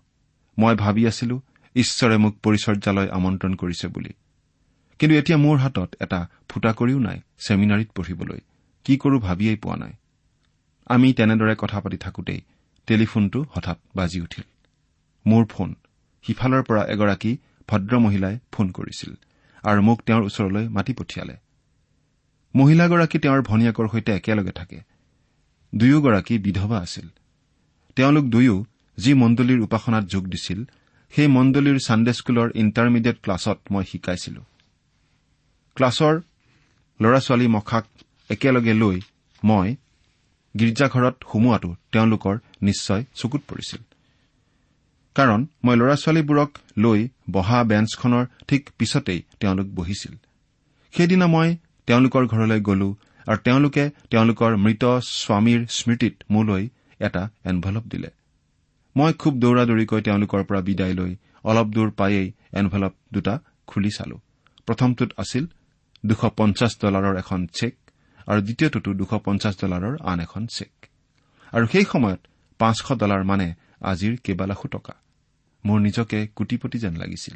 মই 0.57 0.75
ভাবি 0.75 1.07
আছিলো 1.07 1.41
ঈশ্বৰে 1.75 2.17
মোক 2.17 2.33
পৰিচৰ্যালয় 2.43 3.09
আমন্ত্ৰণ 3.09 3.53
কৰিছে 3.55 3.87
বুলি। 3.87 4.13
কিন্তু 4.99 5.17
এতিয়া 5.17 5.37
মোৰ 5.37 5.57
হাতত 5.57 5.89
এটা 6.01 6.19
ফুটা 6.49 6.73
কৰিও 6.73 6.99
নাই 6.99 7.21
ছেমিনাৰীত 7.47 7.89
পঢ়িবলৈ। 7.95 8.39
কি 8.83 8.97
কৰো 8.97 9.19
ভাবিয়েই 9.19 9.55
পোৱা 9.55 9.75
নাই। 9.75 9.93
আমি 10.85 11.13
তেনেদৰে 11.13 11.55
কথা 11.57 11.79
পাতি 11.79 11.97
থাকোতেই 11.97 12.41
টেলিফোনটো 12.87 13.45
হঠাৎ 13.51 13.77
বাজি 13.95 14.21
উঠিল। 14.21 14.43
মোৰ 15.27 15.45
ফোন 15.45 15.75
সিফালৰ 16.23 16.63
পৰা 16.63 16.83
এগৰাকী 16.83 17.37
ভদ্ৰ 17.67 17.99
মহিলাই 17.99 18.39
ফোন 18.51 18.71
কৰিছিল 18.71 19.11
আৰু 19.63 19.81
মোক 19.81 20.01
তেওঁৰ 20.01 20.23
ওচৰলৈ 20.23 20.69
মাতি 20.69 20.93
পঠিয়ালে। 20.93 21.35
মহিলাগৰাকী 22.55 23.17
তেওঁৰ 23.19 23.41
ভনীয়েকৰ 23.41 23.87
সৈতে 23.87 24.11
একেলগে 24.11 24.51
থাকে। 24.51 24.90
দুয়োগৰাকী 25.75 26.37
বিধৱা 26.37 26.77
আছিল। 26.79 27.07
তেওঁলোক 27.95 28.25
দুয়ো 28.25 28.65
যি 28.97 29.13
মণ্ডলীৰ 29.13 29.59
উপাসনাত 29.61 30.05
যোগ 30.05 30.23
দিছিল 30.27 30.59
সেই 31.13 31.27
মণ্ডলীৰ 31.27 31.77
ছানডে 31.79 32.13
স্কুলৰ 32.13 32.49
ইণ্টাৰমিডিয়েট 32.55 33.17
ক্লাছত 33.23 33.57
মই 33.71 33.83
শিকাইছিলো। 33.83 34.41
ক্লাছৰ 35.75 36.21
ল'ৰা 37.01 37.19
ছোৱালী 37.19 37.47
মখাক 37.47 37.85
একেলগে 38.29 38.73
লৈ 38.73 38.99
মই 39.43 39.75
গীৰ্জাঘৰত 40.57 41.15
সোমোৱাটো 41.31 41.75
তেওঁলোকৰ 41.91 42.35
নিশ্চয় 42.61 43.03
চকুত 43.15 43.41
পৰিছিল। 43.47 43.81
কাৰণ 45.15 45.47
মই 45.63 45.75
ল'ৰা 45.75 45.95
ছোৱালীবোৰক 45.95 46.49
লৈ 46.77 47.07
বহা 47.31 47.63
বেঞ্চখনৰ 47.63 48.25
ঠিক 48.47 48.69
পিছতেই 48.77 49.21
তেওঁলোক 49.39 49.67
বহিছিল। 49.67 50.15
সেইদিনা 50.93 51.27
মই 51.27 51.57
তেওঁলোকৰ 51.87 52.27
ঘৰলৈ 52.27 52.59
গলো 52.61 52.95
আৰু 53.27 53.37
তেওঁলোকে 53.37 53.83
তেওঁলোকৰ 54.09 54.51
মৃত 54.57 54.83
স্বামীৰ 54.99 55.61
স্মৃতিত 55.69 56.13
মোলৈ 56.29 56.69
এটা 56.99 57.29
এনভেলপ 57.45 57.85
দিলে। 57.87 58.09
মই 58.95 59.13
খুব 59.13 59.33
দৌৰা 59.39 59.63
দৌৰিকৈ 59.65 60.01
তেওঁলোকৰ 60.01 60.43
পৰা 60.43 60.61
বিদায় 60.61 60.93
লৈ 60.93 61.15
অলপ 61.43 61.67
দূৰ 61.67 61.89
পায়েই 61.91 62.31
এনভেলপ 62.53 62.93
দুটা 63.13 63.39
খুলি 63.67 63.91
চালো। 63.97 64.17
প্ৰথমটোত 64.67 65.11
আছিল 65.17 65.45
দুশ 66.05 66.21
পঞ্চাছ 66.37 66.71
ডলাৰৰ 66.81 67.15
এখন 67.17 67.47
চেক 67.47 67.75
আৰু 68.27 68.41
দ্বিতীয়টোতো 68.41 68.93
দুশ 68.93 69.11
পঞ্চাছ 69.25 69.53
ডলাৰৰ 69.61 69.97
আন 70.01 70.19
এখন 70.19 70.47
চেক। 70.47 70.71
আৰু 71.53 71.65
সেই 71.67 71.85
সময়ত 71.85 72.19
পাঁচশ 72.59 72.91
ডলাৰ 72.91 73.23
মানে 73.23 73.47
আজিৰ 73.81 74.13
কেইবালাখো 74.23 74.67
টকা। 74.67 74.93
মোৰ 75.65 75.79
নিজকে 75.79 76.27
কোটিপতি 76.27 76.77
যেন 76.79 76.95
লাগিছিল। 76.95 77.35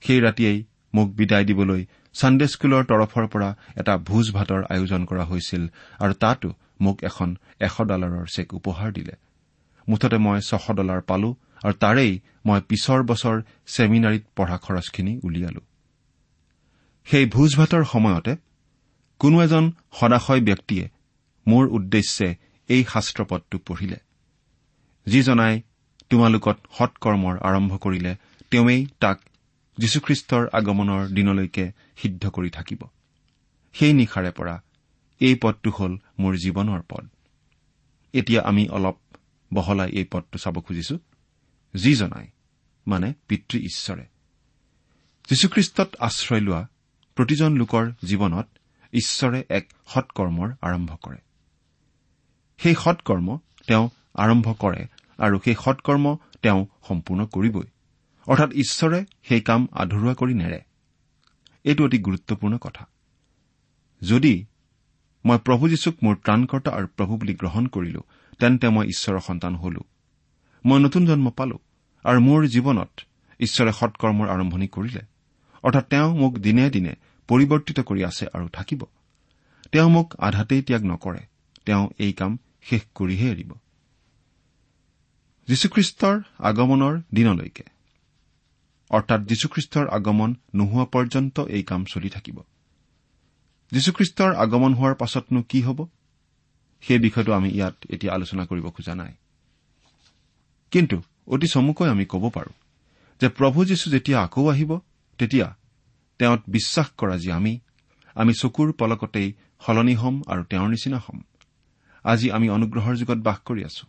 সেই 0.00 0.20
ৰাতিয়েই 0.20 0.64
মোক 0.94 1.08
বিদায় 1.10 1.44
দিবলৈ 1.44 1.86
ছানডে 2.14 2.46
স্কুলৰ 2.46 2.82
তৰফৰ 2.90 3.26
পৰা 3.26 3.50
এটা 3.76 3.94
ভোজ 3.96 4.26
ভাতৰ 4.30 4.60
আয়োজন 4.70 5.04
কৰা 5.04 5.24
হৈছিল 5.24 5.62
আৰু 5.98 6.12
তাতো 6.12 6.48
মোক 6.80 6.96
এখন 7.04 7.36
এশ 7.60 7.76
ডলাৰৰ 7.90 8.26
চেক 8.34 8.54
উপহাৰ 8.54 8.92
দিলে। 8.92 9.14
মুঠতে 9.88 10.18
মই 10.18 10.40
ছশ 10.40 10.64
ডলাৰ 10.70 11.00
পালো 11.00 11.30
আৰু 11.64 11.74
তাৰেই 11.74 12.12
মই 12.46 12.60
পিছৰ 12.60 13.00
বছৰ 13.02 13.36
ছেমিনাৰীত 13.66 14.24
পঢ়া 14.36 14.56
খৰচখিনি 14.56 15.12
উলিয়ালো। 15.22 15.60
সেই 17.06 17.26
ভোজ 17.26 17.50
ভাতৰ 17.56 17.84
সময়তে 17.84 18.32
কোনো 19.18 19.36
এজন 19.42 19.64
সদাশয় 19.92 20.40
ব্যক্তিয়ে 20.40 20.84
মোৰ 21.46 21.64
উদ্দেশ্যে 21.68 22.28
এই 22.68 22.84
শাস্ত্ৰপদটো 22.84 23.58
পঢ়িলে। 23.58 23.98
যিজনাই 25.06 25.54
তোমালোকত 26.10 26.58
সৎকৰ্মৰ 26.78 27.34
আৰম্ভ 27.48 27.72
কৰিলে 27.76 28.12
তেওঁৱেই 28.50 28.86
তাক 29.00 29.18
যীশুখ্ৰীষ্টৰ 29.78 30.48
আগমনৰ 30.52 31.08
দিনলৈকে 31.08 31.72
সিদ্ধ 31.96 32.30
কৰি 32.30 32.50
থাকিব। 32.50 32.82
সেই 33.72 33.92
নিশাৰে 33.92 34.30
পৰা 34.30 34.62
এই 35.20 35.34
পদটো 35.34 35.70
হ'ল 35.70 35.98
মোৰ 36.18 36.36
জীৱনৰ 36.36 36.82
পদ 36.88 37.08
এতিয়া 38.12 38.42
আমি 38.42 38.68
অলপ 38.68 38.96
বহলাই 39.54 39.90
এই 39.90 40.04
পদটো 40.04 40.38
চাব 40.38 40.60
খুজিছো। 40.60 40.98
যিজনাই 41.74 42.26
মানে 42.86 43.14
পিতৃ 43.28 43.58
ঈশ্বৰে। 43.58 44.06
যীশুখ্ৰীষ্টত 45.28 45.96
আশ্ৰয় 46.00 46.40
লোৱা 46.40 46.68
প্ৰতিজন 47.14 47.56
লোকৰ 47.56 47.92
জীৱনত 48.02 48.46
ঈশ্বৰে 48.92 49.44
এক 49.48 49.72
সৎকৰ্মৰ 49.86 50.52
আৰম্ভ 50.62 50.94
কৰে। 50.94 51.16
সেই 52.58 52.74
সৎকৰ্ম 52.74 53.38
তেওঁ 53.66 53.88
আৰম্ভ 54.14 54.52
কৰে 54.52 54.86
আৰু 55.18 55.40
সেই 55.44 55.54
সৎকৰ্ম 55.64 56.16
তেওঁ 56.42 56.66
সম্পূৰ্ণ 56.88 57.26
কৰিবই। 57.26 57.66
অৰ্থাৎ 58.28 58.52
ঈশ্বৰে 58.52 59.04
সেই 59.22 59.40
কাম 59.40 59.68
আধৰুৱা 59.72 60.14
কৰি 60.14 60.34
নেৰে। 60.34 60.60
এইটো 61.64 61.84
অতি 61.84 61.98
গুৰুত্বপূৰ্ণ 61.98 62.58
কথা। 62.58 62.88
যদি 64.02 64.44
মই 65.24 65.38
প্ৰভু 65.38 65.68
যীশুক 65.68 65.94
মোৰ 66.02 66.16
ত্ৰাণকৰ্তা 66.16 66.70
আৰু 66.70 66.86
প্ৰভু 66.86 67.16
বুলি 67.16 67.34
গ্ৰহণ 67.34 67.66
কৰিলো 67.66 68.00
তেন্তে 68.38 68.68
মই 68.68 68.86
ঈশ্বৰৰ 68.88 69.20
সন্তান 69.20 69.54
হলো। 69.54 69.80
মই 70.64 70.80
নতুন 70.80 71.06
জন্ম 71.06 71.30
পালো 71.30 71.58
আৰু 72.04 72.20
মোৰ 72.20 72.46
জীৱনত 72.46 72.90
ঈশ্বৰে 73.40 73.72
সৎকৰ্মৰ 73.72 74.28
আৰম্ভণি 74.28 74.66
কৰিলে। 74.66 75.00
অৰ্থাৎ 75.62 75.88
তেওঁ 75.88 76.16
মোক 76.16 76.38
দিনে 76.38 76.70
দিনে 76.70 76.94
পৰিৱৰ্তিত 77.28 77.80
কৰি 77.80 78.04
আছে 78.04 78.26
আৰু 78.32 78.48
থাকিব। 78.48 78.84
তেওঁ 79.72 79.90
মোক 79.90 80.14
আধাতেই 80.18 80.62
ত্যাগ 80.62 80.84
নকৰে। 80.84 81.20
তেওঁ 81.64 81.88
এই 81.98 82.12
কাম 82.12 82.38
শেষ 82.62 82.82
কৰিহে 82.94 83.30
এৰিব। 83.30 83.52
যীশুখ্ৰীষ্টৰ 85.48 86.20
আগমনৰ 86.38 87.00
দিনলৈকে। 87.14 87.77
অৰ্থাৎ 88.90 89.20
যীশুখ্ৰীষ্টৰ 89.20 89.88
আগমন 89.88 90.34
নোহোৱা 90.54 90.84
পৰ্যন্ত 90.84 91.40
এই 91.40 91.62
কাম 91.62 91.84
চলি 91.84 92.08
থাকিব। 92.08 92.42
যীশুখ্ৰীষ্টৰ 93.72 94.34
আগমন 94.34 94.74
হোৱাৰ 94.74 94.94
পাছতনো 94.94 95.42
কি 95.42 95.62
হ'ব? 95.62 95.86
সেই 96.80 96.98
বিষয়টো 96.98 97.32
আমি 97.32 97.48
ইয়াত 97.48 97.76
এতিয়া 97.90 98.14
আলোচনা 98.14 98.46
কৰিব 98.46 98.70
খোজা 98.70 98.94
নাই। 98.94 99.14
কিন্তু 100.70 101.02
অতি 101.26 101.46
চমুকৈ 101.46 101.88
আমি 101.88 102.04
ক'ব 102.04 102.30
পাৰো 102.30 102.52
যে 103.20 103.28
প্ৰভু 103.28 103.64
যীশু 103.64 103.90
যেতিয়া 103.90 104.22
আকৌ 104.22 104.50
আহিব 104.50 104.78
তেতিয়া 105.18 105.56
তেওঁত 106.18 106.42
বিশ্বাস 106.48 106.86
কৰা 106.98 107.16
যি 107.16 107.32
আমি 107.32 107.58
আমি 108.14 108.32
চকুৰ 108.40 108.72
পলকতেই 108.72 109.32
সলনি 109.66 109.94
হ'ম 109.94 110.22
আৰু 110.26 110.44
তেওঁৰ 110.44 110.68
নিচিনা 110.68 110.98
হ'ম। 110.98 111.20
আজি 112.04 112.30
আমি 112.30 112.48
অনুগ্ৰহৰ 112.48 112.96
যুগত 112.96 113.18
বাস 113.18 113.38
কৰি 113.38 113.64
আছো। 113.64 113.86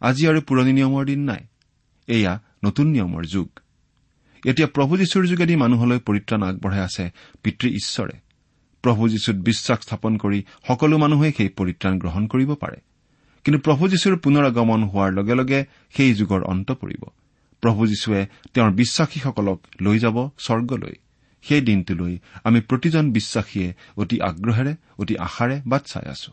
আজি 0.00 0.28
আৰু 0.28 0.40
পুৰণি 0.40 0.72
নিয়মৰ 0.72 1.04
দিন 1.04 1.20
নাই। 1.20 1.46
এয়া 2.06 2.40
নতুন 2.64 2.86
নিয়মৰ 2.86 3.24
যুগ। 3.24 3.60
এতিয়া 4.46 4.68
প্ৰভু 4.68 4.96
যীশুৰ 4.96 5.26
যোগেদি 5.26 5.56
মানুহলৈ 5.56 5.98
পৰিত্ৰাণ 5.98 6.42
আগবঢ়াই 6.42 6.80
আছে 6.80 7.10
পিতৃ 7.42 7.68
ঈশ্বৰে। 7.68 8.18
প্ৰভু 8.82 9.08
যীশুত 9.08 9.36
বিশ্বাস 9.36 9.78
স্থাপন 9.80 10.16
কৰি 10.16 10.44
সকলো 10.66 10.98
মানুহে 10.98 11.32
সেই 11.36 11.48
পৰিত্ৰাণ 11.48 11.98
গ্ৰহণ 11.98 12.26
কৰিব 12.26 12.54
পাৰে। 12.54 12.76
কিন্তু 13.44 13.60
প্ৰভু 13.60 13.88
যীশুৰ 13.88 14.16
পুনৰ 14.16 14.46
আগমন 14.46 14.84
হোৱাৰ 14.84 15.12
লগে 15.12 15.34
লগে 15.34 15.64
সেই 15.96 16.14
যুগৰ 16.14 16.42
অন্ত 16.42 16.72
পৰিব। 16.72 17.04
প্ৰভু 17.60 17.86
যীশুৱে 17.86 18.26
তেওঁৰ 18.54 18.72
বিশ্বাসীসকলক 18.72 19.66
লৈ 19.80 19.98
যাব 19.98 20.30
স্বৰ্গলৈ। 20.38 20.92
সেই 21.42 21.60
দিনটোলৈ 21.60 22.18
আমি 22.44 22.60
প্ৰতিজন 22.60 23.12
বিশ্বাসীয়ে 23.12 23.74
অতি 23.96 24.20
আগ্ৰহেৰে 24.20 24.76
অতি 24.98 25.16
আশাৰে 25.16 25.60
বাট 25.66 25.82
চাই 25.82 26.06
আছো। 26.06 26.32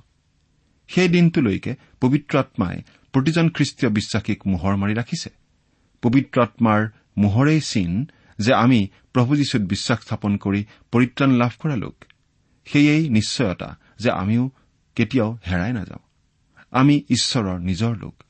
সেই 0.88 1.10
দিনটোলৈকে 1.10 1.76
পবিত্ৰ 2.02 2.38
আত্মাই 2.38 2.82
প্ৰতিজন 3.14 3.50
খ্ৰীষ্টীয় 3.50 3.92
বিশ্বাসীক 3.92 4.48
মোহৰ 4.48 4.76
মাৰি 4.76 4.94
ৰাখিছে। 4.94 5.30
পবিত্ৰ 6.02 6.42
আত্মাৰ 6.42 6.88
মোহৰেই 7.18 7.62
চিন 7.62 8.10
যে 8.40 8.54
আমি 8.54 8.88
প্ৰভু 9.14 9.36
যীশুত 9.36 9.62
বিশ্বাস 9.62 10.00
স্থাপন 10.00 10.38
কৰি 10.38 10.66
পৰিত্ৰাণ 10.92 11.32
লাভ 11.32 11.52
কৰা 11.60 11.76
লোক। 11.76 12.06
সেয়েই 12.66 13.10
নিশ্চয়তা 13.10 13.78
যে 14.00 14.12
আমিও 14.12 14.52
কেতিয়াও 14.96 15.38
হেৰাই 15.48 15.74
নাযাওঁ। 15.74 16.00
আমি 16.72 17.04
ঈশ্বৰৰ 17.10 17.60
নিজৰ 17.60 17.98
লোক। 17.98 18.24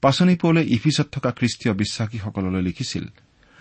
পাচনি 0.00 0.36
পৌলে 0.36 0.64
ইফিচত 0.64 1.06
থকা 1.12 1.30
খ্ৰীষ্টীয় 1.30 1.74
বিশ্বাসীসকললৈ 1.74 2.62
লিখিছিল 2.62 3.04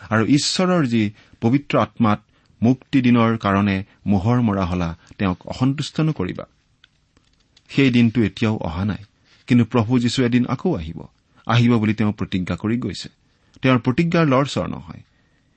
আৰু 0.09 0.25
ঈশ্বৰৰ 0.25 0.85
যি 0.85 1.11
পবিত্ৰ 1.41 1.79
আত্মাত 1.79 2.23
মুক্তি 2.61 3.01
দিনৰ 3.01 3.37
কাৰণে 3.37 3.83
মোহৰ 4.07 4.41
মৰা 4.41 4.65
হলা 4.65 4.97
তেওঁক 5.17 5.47
অসন্তুষ্ট 5.47 6.01
নকৰিবা 6.01 6.45
সেই 7.69 7.91
দিনটো 7.91 8.23
এতিয়াও 8.23 8.57
অহা 8.57 8.85
নাই 8.85 9.03
কিন্তু 9.47 9.65
প্ৰভু 9.65 9.99
যীশু 9.99 10.23
এদিন 10.23 10.45
আকৌ 10.45 10.75
আহিব। 10.75 11.07
আহিব 11.47 11.77
বুলি 11.77 11.93
তেওঁ 11.93 12.13
প্ৰতিজ্ঞা 12.13 12.55
কৰি 12.55 12.77
গৈছে। 12.77 13.09
তেওঁৰ 13.63 13.79
প্ৰতিজ্ঞাৰ 13.79 14.25
লৰচৰ 14.27 14.67
নহয়। 14.67 15.01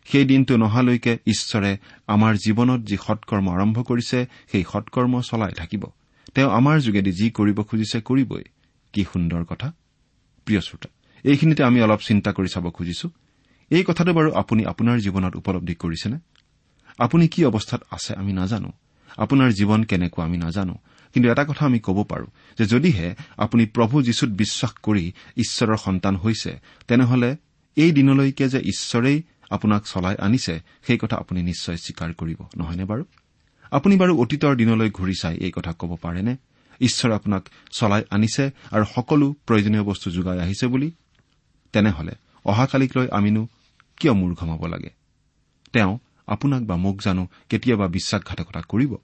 সেই 0.05 0.25
দিনটো 0.25 0.57
নহালৈকে 0.57 1.19
ঈশ্বৰে 1.27 1.79
আমাৰ 2.07 2.35
জীৱনত 2.35 2.81
যি 2.81 2.97
সৎকৰ্ম 2.97 3.51
আৰম্ভ 3.51 3.83
কৰিছে 3.83 4.27
সেই 4.53 4.65
সৎকৰ্ম 4.73 5.21
চলাই 5.21 5.53
থাকিব। 5.53 5.85
তেওঁ 6.35 6.51
আমাৰ 6.51 6.81
যোগেদি 6.81 7.13
যি 7.13 7.31
কৰিব 7.31 7.63
খুজিছে 7.63 8.01
কৰিবই। 8.01 8.45
কি 8.93 9.05
সুন্দৰ 9.13 9.45
কথা। 9.45 9.73
প্ৰিয় 10.45 10.61
শ্ৰোতা 10.61 10.89
এইখিনিতে 11.25 11.65
আমি 11.65 11.83
অলপ 11.83 12.01
চিন্তা 12.01 12.33
কৰি 12.33 12.49
চাব 12.49 12.71
খুজিছো। 12.71 13.11
এই 13.71 13.85
কথাটো 13.87 14.13
বাৰু 14.13 14.33
আপুনি 14.33 14.65
আপোনাৰ 14.65 14.99
জীৱনত 14.99 15.37
উপলব্ধি 15.37 15.75
কৰিছেনে? 15.75 16.19
আপুনি 16.99 17.29
কি 17.29 17.45
অৱস্থাত 17.45 17.83
আছে 17.91 18.15
আমি 18.15 18.33
নাজানো। 18.33 18.73
আপোনাৰ 19.17 19.51
জীৱন 19.53 19.83
কেনেকুৱা 19.83 20.25
আমি 20.25 20.37
নাজানো। 20.37 20.75
কিন্তু 21.15 21.31
এটা 21.31 21.45
কথা 21.45 21.67
আমি 21.67 21.79
ক'ব 21.79 22.05
পাৰো 22.05 22.27
যে 22.59 22.67
যদিহে 22.67 23.15
আপুনি 23.37 23.67
প্ৰভু 23.67 24.03
যীশুত 24.03 24.29
বিশ্বাস 24.29 24.73
কৰি 24.83 25.13
ঈশ্বৰৰ 25.37 25.77
সন্তান 25.77 26.17
হৈছে 26.17 26.61
তেনেহলে 26.89 27.37
এই 27.77 27.93
দিনলৈকে 27.93 28.49
যে 28.49 28.59
ঈশ্বৰেই 28.59 29.23
আপোনাক 29.51 29.83
চলাই 29.83 30.17
আনিছে 30.17 30.61
সেই 30.87 30.99
কথা 30.99 31.17
আপুনি 31.17 31.43
নিশ্চয় 31.43 31.77
স্বীকাৰ 31.77 32.13
কৰিব 32.13 32.37
নহয়নে 32.57 32.85
বাৰু? 32.85 33.05
আপুনি 33.71 33.97
বাৰু 33.97 34.19
অতীতৰ 34.19 34.57
দিনলৈ 34.57 34.91
ঘূৰি 34.91 35.13
চাই 35.21 35.37
এই 35.37 35.51
কথা 35.51 35.73
ক'ব 35.73 35.97
পাৰেনে? 36.03 36.37
ঈশ্বৰে 36.81 37.15
আপোনাক 37.15 37.49
চলাই 37.71 38.03
আনিছে 38.11 38.51
আৰু 38.71 38.85
সকলো 38.95 39.35
প্ৰয়োজনীয় 39.47 39.83
বস্তু 39.83 40.11
যোগাই 40.11 40.39
আহিছে 40.39 40.67
বুলি? 40.67 40.93
তেনেহলে 41.73 42.13
অহাকালিক 42.45 42.97
লৈ 42.97 43.09
আমিনো 43.09 43.49
কিয় 43.97 44.13
মূৰ 44.13 44.35
ঘমাব 44.35 44.67
লাগে? 44.67 44.91
তেওঁ 45.73 45.99
আপোনাক 46.27 46.63
বা 46.63 46.77
মোক 46.77 47.03
জানো 47.03 47.29
কেতিয়াবা 47.49 47.89
বিশ্বাসঘাতকতা 47.89 48.61
কৰিব। 48.61 48.97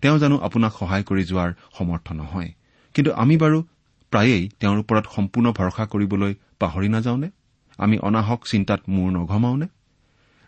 তেওঁ 0.00 0.18
জানো 0.18 0.38
আপোনাক 0.38 0.72
সহায় 0.78 1.04
কৰি 1.04 1.24
যোৱাৰ 1.24 1.52
সমৰ্থ 1.78 2.12
নহয়। 2.12 2.52
কিন্তু 2.94 3.12
আমি 3.12 3.36
বাৰু 3.36 3.62
প্ৰায়েই 4.10 4.48
তেওঁৰ 4.60 4.78
ওপৰত 4.78 5.04
সম্পূৰ্ণ 5.16 5.52
ভৰসা 5.52 5.86
কৰিবলৈ 5.86 6.34
পাহৰি 6.58 6.88
নাযাওঁনে? 6.88 7.30
আমি 7.78 7.98
অনাহক 7.98 8.44
চিন্তাত 8.50 8.80
মূৰ 8.88 9.10
নঘমাওনে? 9.10 9.66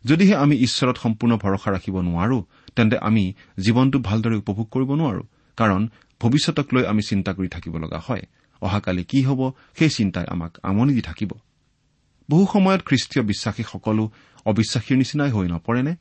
যদিহে 0.04 0.36
আমি 0.36 0.56
ঈশ্বৰত 0.56 0.98
সম্পূৰ্ণ 0.98 1.36
ভৰসা 1.36 1.70
ৰাখিব 1.70 2.00
নোৱাৰো 2.00 2.44
তেন্তে 2.76 2.98
আমি 2.98 3.34
জীৱনটো 3.60 3.98
ভালদৰে 3.98 4.36
উপভোগ 4.36 4.68
কৰিব 4.70 4.94
নোৱাৰো 4.94 5.22
কাৰণ 5.56 5.88
ভৱিষ্যতক 6.20 6.74
লৈ 6.74 6.84
আমি 6.86 7.02
চিন্তা 7.02 7.32
কৰি 7.32 7.48
থাকিব 7.48 7.78
লগা 7.78 8.00
হয়। 8.06 8.22
অহাকালি 8.60 9.04
কি 9.04 9.22
হ'ব 9.22 9.52
সেই 9.74 9.90
চিন্তাই 9.90 10.24
আমাক 10.28 10.58
আমনি 10.62 10.94
দি 10.94 11.00
থাকিব। 11.00 11.30
বহু 12.30 12.46
সময়ত 12.52 12.82
খ্ৰীষ্টীয় 12.84 13.24
বিশ্বাসীসকলো 13.24 14.10
অবিশ্বাসীৰ 14.46 14.98
নিচিনাই 14.98 15.30
হৈ 15.30 15.48
নপৰেনে? 15.48 15.96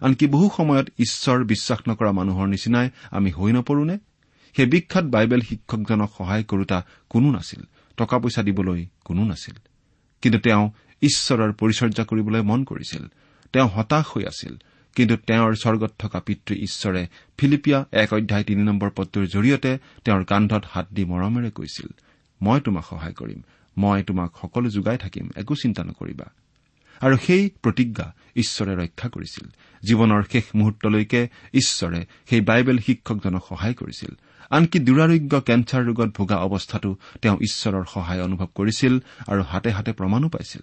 আনকি 0.00 0.26
বহু 0.26 0.50
সময়ত 0.56 0.88
ঈশ্বৰ 0.98 1.44
বিশ্বাস 1.44 1.78
নকৰা 1.88 2.12
মানুহৰ 2.12 2.46
নিচিনাই 2.46 2.90
আমি 3.10 3.30
হৈ 3.30 3.52
নপৰোনে? 3.52 3.98
সেই 4.56 4.66
বিখ্যাত 4.66 5.04
বাইবেল 5.04 5.40
শিক্ষকজনক 5.40 6.10
সহায় 6.18 6.44
কৰোতা 6.44 6.84
কোনো 7.08 7.30
নাছিল 7.30 7.62
টকা 7.96 8.18
পইচা 8.18 8.42
দিবলৈ 8.42 8.86
কোনো 9.04 9.24
নাছিল। 9.24 9.54
কিন্তু 10.22 10.38
তেওঁ 10.38 10.70
ঈশ্বৰৰ 11.02 11.52
পৰিচৰ্যা 11.52 12.04
কৰিবলৈ 12.04 12.42
মন 12.42 12.64
কৰিছিল। 12.64 13.06
তেওঁ 13.52 13.68
হতাশ 13.68 14.06
হৈ 14.06 14.24
আছিল। 14.24 14.56
কিন্তু 14.94 15.16
তেওঁৰ 15.16 15.54
স্বৰ্গত 15.54 15.92
থকা 15.98 16.20
পিতৃ 16.20 16.54
ঈশ্বৰে 16.54 17.06
ফিলিপিয়া 17.38 17.84
এক 17.92 18.12
অধ্যায় 18.12 18.44
তিনি 18.44 18.62
নম্বৰ 18.62 18.90
পদটোৰ 18.90 19.26
জৰিয়তে 19.26 19.78
তেওঁৰ 20.04 20.24
কান্ধত 20.24 20.64
হাত 20.70 20.92
দি 20.92 21.04
মৰমেৰে 21.04 21.50
কৈছিল 21.50 21.86
মই 22.42 22.60
তোমাক 22.60 22.84
সহায় 22.84 23.12
কৰিম। 23.12 23.42
মই 23.78 24.02
তোমাক 24.02 24.32
সকলো 24.42 24.70
যোগাই 24.70 24.98
থাকিম। 24.98 25.30
একো 25.36 25.54
চিন্তা 25.54 25.84
নকৰিবা। 25.84 26.24
আৰু 27.00 27.16
সেই 27.16 27.50
প্ৰতিজ্ঞা 27.62 28.14
ঈশ্বৰে 28.36 28.76
ৰক্ষা 28.76 29.08
কৰিছিল। 29.08 29.48
জীৱনৰ 29.88 30.22
শেষ 30.32 30.44
মুহূৰ্তলৈকে 30.54 31.28
ঈশ্বৰে 31.54 32.06
সেই 32.28 32.40
বাইবেল 32.40 32.78
শিক্ষকজনক 32.78 33.42
সহায় 33.48 33.74
কৰিছিল। 33.74 34.16
আনকি 34.50 34.78
দুৰাৰোগ্য 34.78 35.32
কেঞ্চাৰ 35.48 35.82
ৰোগত 35.88 36.10
ভোগা 36.16 36.36
অৱস্থাতো 36.46 36.90
তেওঁ 37.22 37.36
ঈশ্বৰৰ 37.46 37.84
সহায় 37.94 38.22
অনুভৱ 38.22 38.48
কৰিছিল 38.54 38.94
আৰু 39.28 39.42
হাতে 39.42 39.70
হাতে 39.70 39.90
প্ৰমাণো 39.92 40.28
পাইছিল। 40.28 40.62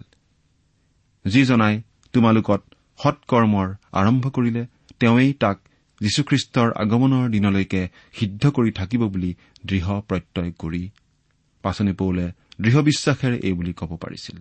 যিজনাই 1.25 1.75
তোমালোকত 2.13 2.61
সৎকৰ্মৰ 2.99 3.67
আৰম্ভ 3.91 4.23
কৰিলে 4.29 4.63
তেওঁই 4.99 5.33
তাক 5.33 5.57
যীশুখ্ৰীষ্টৰ 6.01 6.69
আগমনৰ 6.81 7.25
দিনলৈকে 7.29 7.81
সিদ্ধ 8.13 8.43
কৰি 8.47 8.71
থাকিব 8.71 9.01
বুলি 9.07 9.31
দৃঢ় 9.65 9.89
প্ৰত্যয় 10.09 10.51
কৰি 10.59 10.83
পাচনি 11.63 11.93
পৌলে 11.93 12.25
দৃঢ় 12.61 12.81
বিশ্বাসেৰে 12.81 13.37
এই 13.37 13.53
বুলি 13.53 13.73
ক'ব 13.73 13.91
পাৰিছিল। 13.95 14.37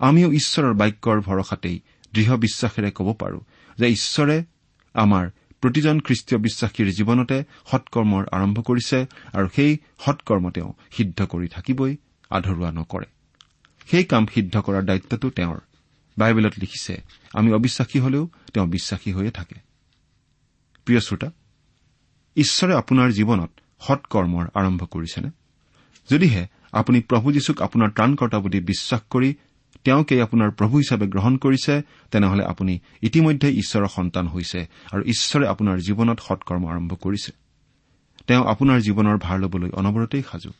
আমিও 0.00 0.28
ঈশ্বৰৰ 0.32 0.74
বাক্যৰ 0.74 1.18
ভৰসাতেই 1.20 1.76
দৃঢ় 2.14 2.36
বিশ্বাসেৰে 2.36 2.90
ক'ব 2.90 3.08
পাৰো 3.12 3.40
যে 3.78 3.86
ঈশ্বৰে 3.86 4.36
আমাৰ 4.94 5.24
প্ৰতিজন 5.60 6.00
খ্ৰীষ্টীয় 6.00 6.40
বিশ্বাসীৰ 6.40 6.92
জীৱনতে 6.92 7.44
সৎকৰ্মৰ 7.70 8.26
আৰম্ভ 8.32 8.60
কৰিছে 8.60 9.06
আৰু 9.32 9.48
সেই 9.56 9.78
সৎকৰ্ম 10.04 10.50
তেওঁ 10.50 10.72
সিদ্ধ 10.90 11.22
কৰি 11.22 11.48
থাকিবই 11.48 11.96
আধৰুৱা 12.30 12.70
নকৰে। 12.72 13.06
সেই 13.86 14.04
কাম 14.04 14.26
সিদ্ধ 14.26 14.60
কৰাৰ 14.60 14.82
দায়িত্বটো 14.82 15.30
তেওঁৰ। 15.30 15.58
বাইবেলত 16.18 16.52
লিখিছে 16.58 17.02
আমি 17.34 17.52
অবিশ্বাসী 17.52 17.98
হলেও 17.98 18.30
তেওঁ 18.52 18.66
বিশ্বাসী 18.66 19.12
হৈয়ে 19.12 19.30
থাকে। 19.30 19.54
প্ৰিয় 20.84 21.00
শ্ৰোতা 21.00 21.30
ঈশ্বৰে 22.36 22.74
আপোনাৰ 22.74 23.10
জীৱনত 23.10 23.50
সৎকৰ্মৰ 23.80 24.46
আৰম্ভ 24.54 24.84
কৰিছেনে? 24.84 25.30
যদিহে 26.10 26.46
আপুনি 26.72 27.00
প্ৰভু 27.00 27.32
যীশুক 27.32 27.62
আপোনাৰ 27.62 27.90
ত্ৰাণকৰ্তা 27.90 28.38
বুলি 28.38 28.60
বিশ্বাস 28.60 29.00
কৰি 29.10 29.34
তেওঁকেই 29.84 30.20
আপোনাৰ 30.20 30.50
প্ৰভু 30.50 30.74
হিচাপে 30.78 31.06
গ্ৰহণ 31.06 31.36
কৰিছে 31.36 31.82
তেনেহলে 32.10 32.44
আপুনি 32.44 32.78
ইতিমধ্যে 33.02 33.48
ঈশ্বৰৰ 33.52 33.88
সন্তান 33.88 34.26
হৈছে 34.26 34.60
আৰু 34.92 35.02
ঈশ্বৰে 35.02 35.46
আপোনাৰ 35.46 35.76
জীৱনত 35.78 36.18
সৎকৰ্ম 36.20 36.62
আৰম্ভ 36.68 36.92
কৰিছে। 36.94 37.32
তেওঁ 38.26 38.44
আপোনাৰ 38.44 38.78
জীৱনৰ 38.80 39.16
ভাৰ 39.18 39.38
ল'বলৈ 39.40 39.70
অনবৰতেই 39.70 40.22
সাজু। 40.30 40.50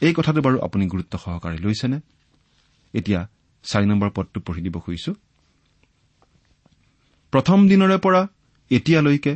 এই 0.00 0.12
কথাটো 0.14 0.40
বাৰু 0.40 0.56
আপুনি 0.60 0.86
গুৰুত্ব 0.86 1.18
সহকাৰে 1.18 1.58
লৈছেনে? 1.58 2.00
এতিয়া 2.94 3.20
চাৰি 3.62 3.86
নম্বৰ 3.86 4.10
পদটো 4.10 4.40
পঢ়ি 4.40 4.60
দিব 4.62 4.76
খুজিছো। 4.78 5.12
প্ৰথম 7.32 7.68
দিনৰে 7.68 7.96
পৰা 7.98 8.28
এতিয়ালৈকে 8.70 9.32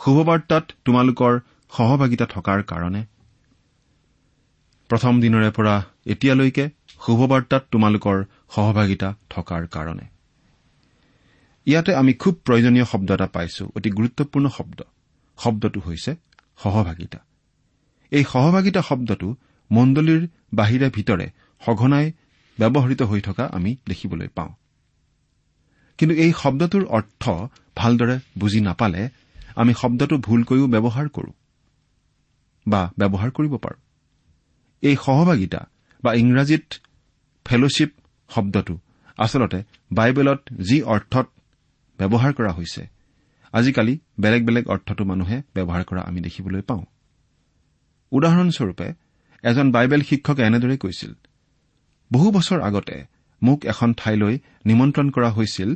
শুভবাৰ্তাত 0.00 0.64
তোমালোকৰ 0.84 1.40
সহভাগিতা 1.72 2.26
থকাৰ 2.26 2.62
কাৰণে। 2.62 3.02
প্ৰথম 4.88 5.20
দিনৰে 5.20 5.50
পৰা 5.50 5.84
এতিয়ালৈকে 6.06 6.70
শুভবাৰ্তাত 7.00 7.62
তোমালোকৰ 7.70 8.24
সহভাগিতা 8.54 9.08
থকাৰ 9.30 9.66
কাৰণে। 9.66 10.06
ইয়াতে 11.66 11.94
আমি 11.94 12.12
খুব 12.12 12.34
প্ৰয়োজনীয় 12.44 12.84
শব্দ 12.84 13.10
এটা 13.12 13.26
পাইছো 13.26 13.64
অতি 13.76 13.90
গুৰুত্বপূৰ্ণ 13.90 14.48
শব্দ। 14.48 14.78
শব্দটো 15.38 15.80
হৈছে 15.80 16.16
সহভাগিতা। 16.58 17.18
এই 18.12 18.24
সহভাগিতা 18.24 18.82
শব্দটো 18.82 19.36
মণ্ডলীৰ 19.70 20.22
বাহিৰে 20.54 20.90
ভিতৰে 20.90 21.26
সঘনাই 21.66 22.12
ব্যৱহৃত 22.58 23.02
হৈ 23.02 23.20
থকা 23.20 23.44
আমি 23.52 23.76
দেখিবলৈ 23.88 24.28
পাওঁ। 24.28 24.52
কিন্তু 25.98 26.14
এই 26.16 26.32
শব্দটোৰ 26.32 26.84
অৰ্থ 26.86 27.22
ভালদৰে 27.76 28.18
বুজি 28.38 28.60
নাপালে 28.60 29.08
আমি 29.56 29.74
শব্দটো 29.74 30.18
ভুলকৈও 30.18 30.66
ব্যৱহাৰ 30.66 31.08
কৰো 31.08 31.32
বা 32.66 32.92
ব্যৱহাৰ 32.98 33.30
কৰিব 33.30 33.56
পাৰোঁ। 33.56 33.80
এই 34.82 34.96
সহভাগিতা 34.96 35.60
বা 36.04 36.14
ইংৰাজীত 36.14 36.66
ফেলোশ্বিপ 37.44 37.90
শব্দটো। 38.28 38.74
আচলতে 39.18 39.58
বাইবেলত 39.92 40.40
যি 40.68 40.82
অৰ্থত 40.82 41.26
ব্যৱহাৰ 41.98 42.32
কৰা 42.32 42.52
হৈছে 42.52 42.82
আজিকালি 43.52 43.94
বেলেগ 44.20 44.42
বেলেগ 44.46 44.64
অৰ্থটো 44.68 45.04
মানুহে 45.04 45.42
ব্যৱহাৰ 45.54 45.84
কৰা 45.84 46.02
আমি 46.02 46.20
দেখিবলৈ 46.20 46.60
পাওঁ। 46.60 46.84
উদাহৰণস্বৰূপে 48.10 48.88
এজন 49.42 49.66
বাইবেল 49.72 50.02
শিক্ষকে 50.02 50.42
এনেদৰে 50.42 50.76
কৈছিল 50.76 51.12
বহু 52.12 52.30
বছৰ 52.30 52.60
আগতে 52.60 52.96
মোক 53.42 53.64
এখন 53.64 53.94
ঠাইলৈ 53.94 54.38
নিমন্ত্ৰণ 54.66 55.10
কৰা 55.10 55.30
হৈছিল 55.30 55.70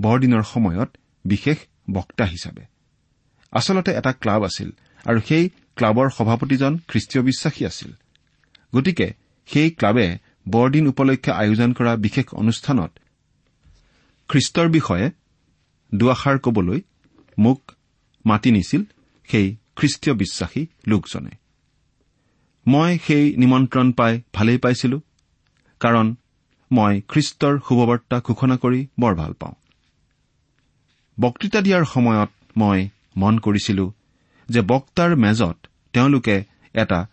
বৰদিনৰ 0.00 0.42
সময়ত 0.42 0.90
বিশেষ 1.24 1.58
বক্তা 1.90 2.24
হিচাপে। 2.24 2.64
আচলতে 3.52 3.90
এটা 3.92 4.12
ক্লাব 4.12 4.42
আছিল 4.44 4.70
আৰু 5.04 5.20
সেই 5.20 5.44
ক্লাবৰ 5.76 6.10
সভাপতিজন 6.10 6.78
খ্ৰীষ্টীয় 6.88 7.24
বিশ্বাসী 7.24 7.62
আছিল। 7.66 7.90
গতিকে 8.74 9.06
সেই 9.52 9.70
ক্লাবে 9.70 10.18
বৰদিন 10.48 10.88
উপলক্ষে 10.88 11.30
আয়োজন 11.32 11.72
কৰা 11.72 11.96
বিশেষ 11.96 12.26
অনুষ্ঠানত 12.34 12.90
খ্ৰীষ্টৰ 14.28 14.68
বিষয়ে 14.68 15.10
দুআষাৰ 15.94 16.38
কবলৈ 16.38 16.80
মোক 17.38 17.72
মাতি 18.26 18.50
নিছিল 18.50 18.82
সেই 19.28 19.56
খ্ৰীষ্টীয় 19.76 20.14
বিশ্বাসী 20.16 20.66
লোকজনে। 20.86 21.30
মই 22.66 22.98
সেই 23.06 23.36
নিমন্ত্ৰণ 23.36 23.92
পাই 23.92 24.22
ভালেই 24.34 24.58
পাইছিলো 24.58 25.00
কাৰণ 25.80 26.14
মই 26.72 27.00
খ্ৰীষ্টৰ 27.08 27.54
শুভবাৰ্তা 27.68 28.16
ঘোষণা 28.20 28.56
কৰি 28.56 28.86
বৰ 29.00 29.14
ভাল 29.14 29.32
পাওঁ। 29.32 29.54
বক্তৃতা 31.20 31.60
দিয়াৰ 31.60 31.84
সময়ত 31.84 32.30
মই 32.56 32.88
মন 33.16 33.38
কৰিছিলো 33.38 33.92
যে 34.48 34.60
বক্তাৰ 34.60 35.16
মেজত 35.16 35.56
তেওঁলোকে 35.92 36.44
এটা 36.74 37.06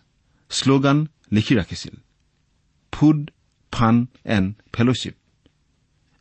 শ্লোগান 0.50 1.06
লিখি 1.32 1.54
ৰাখিছিল। 1.54 1.94
ফুড 2.92 3.30
ফান 3.72 4.06
এণ্ড 4.24 4.54
ফেলোশ্বিপ 4.72 5.14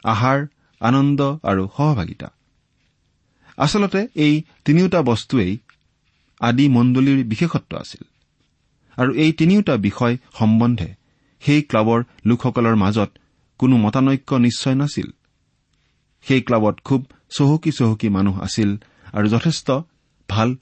আহাৰ 0.04 0.48
আনন্দ 0.80 1.22
আৰু 1.44 1.68
সহভাগিতা। 1.78 2.28
আচলতে 3.58 4.08
এই 4.16 4.44
তিনিওটা 4.66 5.02
বস্তুৱেই 5.02 5.58
আদি 6.40 6.70
মণ্ডলীৰ 6.70 7.24
বিশেষত্ব 7.24 7.78
আছিল। 7.78 8.04
আৰু 8.98 9.14
এই 9.14 9.32
তিনিওটা 9.34 9.78
বিষয় 9.78 10.18
সম্বন্ধে 10.34 10.96
সেই 11.40 11.62
ক্লাবৰ 11.62 12.04
লোকসকলৰ 12.26 12.76
মাজত 12.76 13.10
কোনো 13.58 13.78
মতানৈক্য 13.78 14.36
নিশ্চয় 14.36 14.76
নাছিল। 14.76 15.10
সেই 16.22 16.42
ক্লাবত 16.42 16.76
খুব 16.84 17.02
চহকী 17.30 17.72
চহকী 17.72 18.10
মানুহ 18.10 18.40
আছিল 18.40 18.78
আৰু 19.14 19.28
যথেষ্ট 19.28 19.72
ভাল 20.30 20.56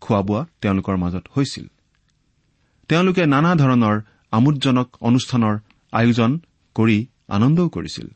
খোৱা 0.00 0.22
বোৱা 0.22 0.46
তেওঁলোকৰ 0.60 0.96
মাজত 0.96 1.24
হৈছিল। 1.36 1.66
তেওঁলোকে 2.88 3.26
নানা 3.26 3.54
ধৰণৰ 3.54 3.96
আমোদজনক 4.34 4.88
অনুষ্ঠানৰ 5.00 5.58
আয়োজন 5.92 6.30
কৰি 6.74 7.06
আনন্দও 7.28 7.68
কৰিছিল। 7.68 8.08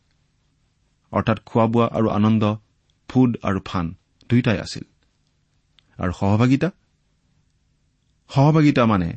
অৰ্থাৎ 1.12 1.38
খোৱা 1.46 1.66
বোৱা 1.66 1.86
আৰু 1.86 2.08
আনন্দ 2.08 2.56
ফুড 3.08 3.36
আৰু 3.42 3.60
ফান 3.64 3.86
দুয়োটাই 4.28 4.58
আছিল। 4.60 4.84
আৰু 5.98 6.12
সহভাগিতা? 6.12 6.70
সহভাগিতা 8.28 8.86
মানে 8.86 9.08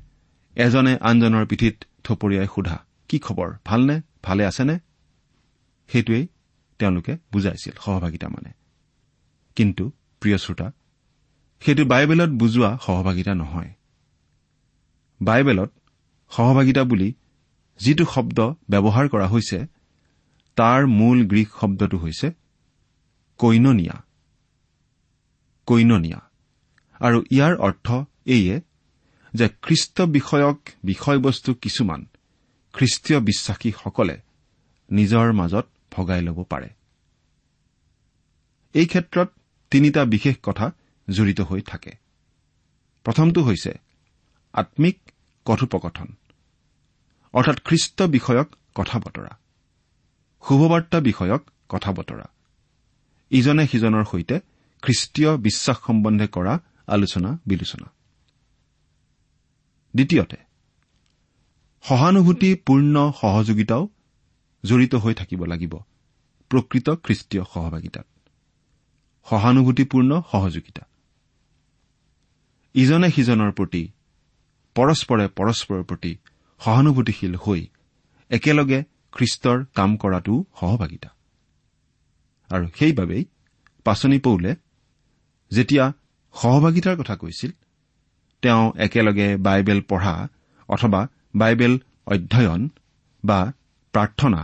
এজনে 0.55 0.97
আনজনৰ 1.01 1.45
পিঠিত 1.45 1.75
থপৰিয়াই 2.03 2.47
সোধা 2.55 2.77
কি 3.09 3.19
খবৰ? 3.19 3.49
ভালনে? 3.65 4.01
ভালে 4.23 4.45
আছেনে? 4.45 4.79
সেইটোৱেই 5.87 6.27
তেওঁলোকে 6.79 7.17
বুজাইছিল 7.31 7.73
সহভাগিতা 7.85 8.27
মানে। 8.29 8.51
কিন্তু 9.55 9.91
প্ৰিয় 10.19 10.37
শ্ৰোতা 10.37 10.71
সেইটো 11.61 11.85
বাইবেলত 11.85 12.29
বুজোৱা 12.29 12.77
সহভাগিতা 12.81 13.33
নহয়। 13.35 13.71
বাইবেলত 15.21 15.71
সহভাগিতা 16.31 16.83
বুলি 16.83 17.13
যিটো 17.79 18.05
শব্দ 18.05 18.53
ব্যৱহাৰ 18.69 19.09
কৰা 19.09 19.27
হৈছে 19.27 19.65
তাৰ 20.55 20.87
মূল 20.87 21.27
গ্ৰীক 21.27 21.49
শব্দটো 21.59 21.97
হৈছে 21.97 22.31
কৈননিয়া 23.37 24.01
আৰু 26.99 27.23
ইয়াৰ 27.31 27.57
অৰ্থ 27.57 28.05
এইয়ে 28.25 28.61
যে 29.33 29.49
খ্ৰীষ্ট 29.61 30.01
বিষয়ক 30.01 30.57
বিষয়বস্তু 30.83 31.53
কিছুমান 31.53 32.05
খ্ৰীষ্টীয় 32.73 33.19
বিশ্বাসীসকলে 33.19 34.21
নিজৰ 34.91 35.31
মাজত 35.31 35.67
ভগাই 35.91 36.21
ল'ব 36.21 36.45
পাৰে। 36.49 36.69
এই 38.73 38.85
ক্ষেত্ৰত 38.85 39.29
তিনিটা 39.71 40.05
বিশেষ 40.05 40.35
কথা 40.43 40.71
জড়িত 41.09 41.41
হৈ 41.41 41.61
থাকে। 41.61 41.91
প্ৰথমটো 43.03 43.43
হৈছে 43.43 43.73
আম্মিক 44.53 44.99
কথোপকথন। 45.45 46.07
অৰ্থাৎ 47.33 47.57
খ্ৰীষ্ট 47.63 48.01
বিষয়ক 48.01 48.55
কথা 48.75 48.99
বতৰা। 48.99 49.37
শুভবাৰ্তা 50.47 50.99
বিষয়ক 50.99 51.41
কথা 51.69 51.91
বতৰা। 51.91 52.27
ইজনে 53.29 53.67
সিজনৰ 53.67 54.05
সৈতে 54.05 54.39
খ্ৰীষ্টীয় 54.81 55.37
বিশ্বাস 55.37 55.77
সম্বন্ধে 55.87 56.27
কৰা 56.27 56.59
আলোচনা 56.87 57.39
বিলোচনা। 57.45 57.87
দ্বিতীয়তে 59.95 60.37
সহানুভূতিপূৰ্ণ 61.81 63.11
সহযোগিতাও 63.21 63.87
জড়িত 64.63 64.95
হৈ 64.95 65.13
থাকিব 65.13 65.45
লাগিব 65.45 65.77
প্ৰকৃত 66.49 66.89
খ্ৰীষ্টীয় 66.89 67.43
সহভাগিতাত। 67.53 68.05
সহানুভূতিপূৰ্ণ 69.25 70.21
সহযোগিতা। 70.31 70.83
ইজনে 72.73 73.09
সিজনৰ 73.11 73.51
প্ৰতি 73.51 73.91
পৰস্পৰে 74.75 75.27
পৰস্পৰৰ 75.27 75.83
প্ৰতি 75.83 76.17
সহানুভূতিশীল 76.61 77.33
হৈ 77.35 77.61
একেলগে 78.31 78.79
খ্ৰীষ্টৰ 79.11 79.57
কাম 79.75 79.89
কৰাটোও 79.97 80.37
সহভাগিতা। 80.59 81.09
আৰু 82.49 82.65
সেইবাবেই 82.77 83.23
পাচনি 83.85 84.17
পৌলে 84.19 84.51
যেতিয়া 85.51 85.85
সহভাগিতাৰ 86.35 86.95
কথা 86.97 87.15
কৈছিল 87.15 87.51
তেওঁ 88.43 88.63
একেলগে 88.77 89.27
বাইবেল 89.37 89.79
পঢ়া 89.81 90.15
অথবা 90.69 91.01
বাইবেল 91.35 91.73
অধ্যয়ন 92.07 92.61
বা 93.23 93.39
প্ৰাৰ্থনা 93.93 94.41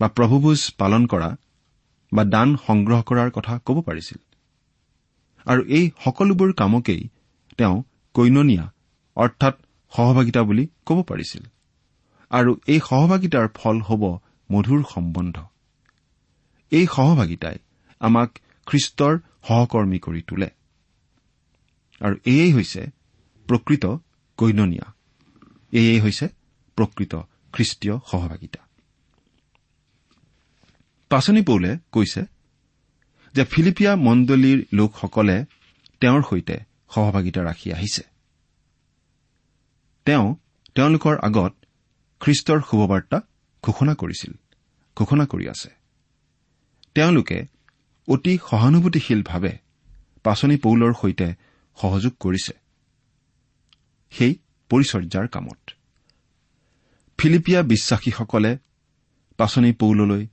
বা 0.00 0.08
প্ৰভুভোজ 0.08 0.60
পালন 0.78 1.02
কৰা 1.06 1.30
বা 2.12 2.22
দান 2.24 2.48
সংগ্ৰহ 2.66 3.00
কৰাৰ 3.02 3.30
কথা 3.30 3.54
ক'ব 3.58 3.76
পাৰিছিল। 3.82 4.18
আৰু 5.46 5.62
এই 5.76 5.84
সকলোবোৰ 6.04 6.50
কামকেই 6.52 7.02
তেওঁ 7.58 7.76
কৈননীয়া 8.14 8.66
অৰ্থাৎ 9.16 9.54
সহভাগিতা 9.96 10.42
বুলি 10.42 10.64
ক'ব 10.86 11.02
পাৰিছিল। 11.02 11.44
আৰু 12.30 12.56
এই 12.66 12.80
সহভাগিতাৰ 12.80 13.48
ফল 13.54 13.80
হ'ব 13.80 14.02
মধুৰ 14.52 14.84
সম্বন্ধ। 14.94 15.36
এই 16.72 16.86
সহভাগিতাই 16.86 17.56
আমাক 18.00 18.30
খ্ৰীষ্টৰ 18.66 19.14
সহকৰ্মী 19.48 19.98
কৰি 19.98 20.22
তোলে। 20.28 20.50
আৰু 22.00 22.14
এয়েই 22.26 22.52
হৈছে 22.52 22.82
প্ৰকৃত 23.48 23.84
কৈননীয়া 24.38 24.86
এয়েই 25.72 26.00
হৈছে 26.00 26.26
প্ৰকৃত 26.78 27.14
খ্ৰীষ্টীয় 27.52 27.96
সহভাগিতা। 28.10 28.60
পাচনি 31.10 31.42
পৌলে 31.42 31.78
কৈছে 31.92 32.22
যে 33.34 33.44
ফিলিপিয়া 33.44 33.96
মণ্ডলীৰ 33.96 34.58
লোকসকলে 34.72 35.44
তেওঁৰ 36.00 36.22
সৈতে 36.22 36.56
সহভাগিতা 36.88 37.40
ৰাখি 37.42 37.72
আহিছে। 37.72 38.13
তেওঁ 40.06 40.26
তেওঁলোকৰ 40.74 41.14
আগত 41.22 41.52
খ্ৰীষ্টৰ 42.20 42.60
শুভবাৰ্তা 42.70 43.18
ঘোষণা 43.64 43.94
কৰিছিল 43.94 44.32
ঘোষণা 44.96 45.24
কৰি 45.26 45.46
আছে। 45.48 45.70
তেওঁলোকে 46.94 47.38
অতি 48.08 48.32
সহানুভূতিশীলভাৱে 48.50 49.52
পাচনি 50.24 50.56
পৌলৰ 50.56 50.92
সৈতে 51.00 51.28
সহযোগ 51.78 52.12
কৰিছে। 52.20 52.54
সেই 54.12 54.32
পৰিচৰ্যাৰ 54.70 55.26
কামত। 55.28 55.60
ফিলিপিয়া 57.18 57.60
বিশ্বাসীসকলে 57.62 58.52
পাচনি 59.38 59.70
পৌললৈ 59.72 60.26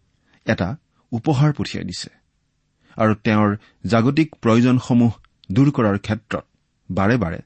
এটা 0.45 0.69
উপহাৰ 1.11 1.51
পঠিয়াই 1.53 1.85
দিছে 1.85 2.09
আৰু 2.97 3.13
তেওঁৰ 3.15 3.49
জাগতিক 3.85 4.29
প্ৰয়োজনসমূহ 4.35 5.11
দূৰ 5.51 5.67
কৰাৰ 5.71 5.97
ক্ষেত্ৰত 5.97 6.45
বাৰে 6.89 7.15
বাৰে 7.17 7.39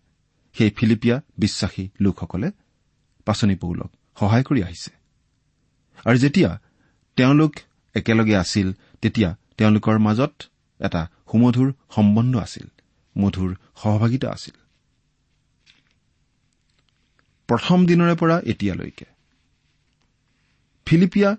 সেই 0.58 0.70
ফিলিপিয়া 0.70 1.22
বিশ্বাসী 1.38 1.89
লোকসকলে 2.02 2.52
পাচনি 3.26 3.56
পৌলক 3.56 3.91
সহায় 4.20 4.44
কৰি 4.44 4.63
আহিছে। 4.63 4.91
আৰু 6.06 6.18
যেতিয়া 6.18 6.60
তেওঁলোক 7.15 7.54
একেলগে 7.96 8.36
আছিল 8.36 8.74
তেতিয়া 9.02 9.36
তেওঁলোকৰ 9.58 9.98
মাজত 9.98 10.34
এটা 10.80 11.02
সুমধুৰ 11.32 11.74
সম্বন্ধ 11.96 12.38
আছিল 12.38 12.68
মধুৰ 13.18 13.56
সহভাগিতা 13.76 14.28
আছিল। 14.32 14.56
প্ৰথম 17.50 17.86
দিনৰে 17.86 18.15
পৰা 18.15 18.39
এতিয়ালৈকে 18.46 19.06
ফিলিপিয়া 20.86 21.30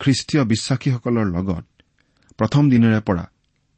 খ্ৰীষ্টীয় 0.00 0.44
বিশ্বাসীসকলৰ 0.44 1.26
লগত 1.26 1.64
প্ৰথম 2.38 2.70
দিনৰে 2.70 3.00
পৰা 3.00 3.24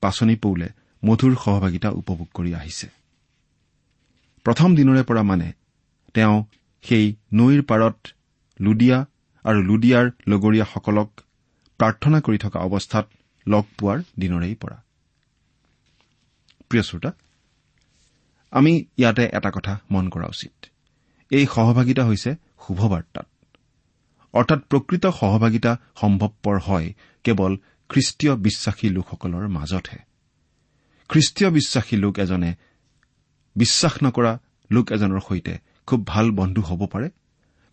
পাচনি 0.01 0.37
পৌলে 0.37 0.69
মধুৰ 1.05 1.33
সহভাগিতা 1.45 1.89
উপভোগ 1.91 2.29
কৰি 2.35 2.55
আহিছে। 2.55 2.98
প্ৰথম 4.45 4.77
দিনৰে 4.77 5.03
পৰা 5.03 5.23
মানে 5.23 5.53
তেওঁ 6.15 6.45
সেই 6.83 7.17
নৈৰ 7.35 7.63
পাৰত 7.63 7.97
লুডিয়া 8.61 9.07
আৰু 9.45 9.63
লুডিয়াৰ 9.63 10.07
লগৰীয়াসকলক 10.29 11.11
প্ৰাৰ্থনা 11.79 12.21
কৰি 12.21 12.39
থকা 12.39 12.59
অৱস্থাত 12.59 13.07
লগ 13.49 13.65
পোৱাৰ 13.79 13.99
দিনৰেই 14.19 14.55
পৰা। 14.55 14.83
প্ৰিয় 16.69 16.83
শ্ৰোতা 16.83 17.11
আমি 18.51 18.85
ইয়াতে 18.97 19.25
এটা 19.33 19.51
কথা 19.51 19.79
মন 19.91 20.09
কৰা 20.09 20.27
উচিত। 20.27 20.67
এই 21.31 21.47
সহভাগিতা 21.47 22.05
হৈছে 22.05 22.35
শুভবাৰ্তাত। 22.67 23.27
অৰ্থাৎ 24.33 24.61
প্ৰকৃত 24.61 25.07
সহভাগিতা 25.07 25.77
সম্ভৱপৰ 26.01 26.57
হয় 26.59 26.93
কেৱল 27.25 27.57
খ্ৰীষ্টীয় 27.89 28.37
বিশ্বাসী 28.37 28.89
লোকসকলৰ 28.89 29.49
মাজতহে। 29.49 29.99
খ্ৰীষ্টীয় 31.09 31.51
বিশ্বাসী 31.51 31.97
লোক 31.97 32.19
এজনে 32.19 32.55
বিশ্বাস 33.59 33.95
নকৰা 34.03 34.33
লোক 34.71 34.93
এজনৰ 34.93 35.21
সৈতে 35.21 35.55
খুব 35.87 36.07
ভাল 36.07 36.31
বন্ধু 36.31 36.61
হ'ব 36.63 36.87
পাৰে। 36.87 37.09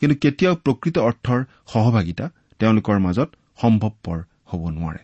কিন্তু 0.02 0.16
কেতিয়াও 0.16 0.56
প্ৰকৃত 0.56 0.98
অৰ্থৰ 0.98 1.40
সহভাগিতা 1.68 2.26
তেওঁলোকৰ 2.60 2.98
মাজত 3.00 3.30
সম্ভৱপৰ 3.62 4.18
হ'ব 4.46 4.70
নোৱাৰে। 4.70 5.04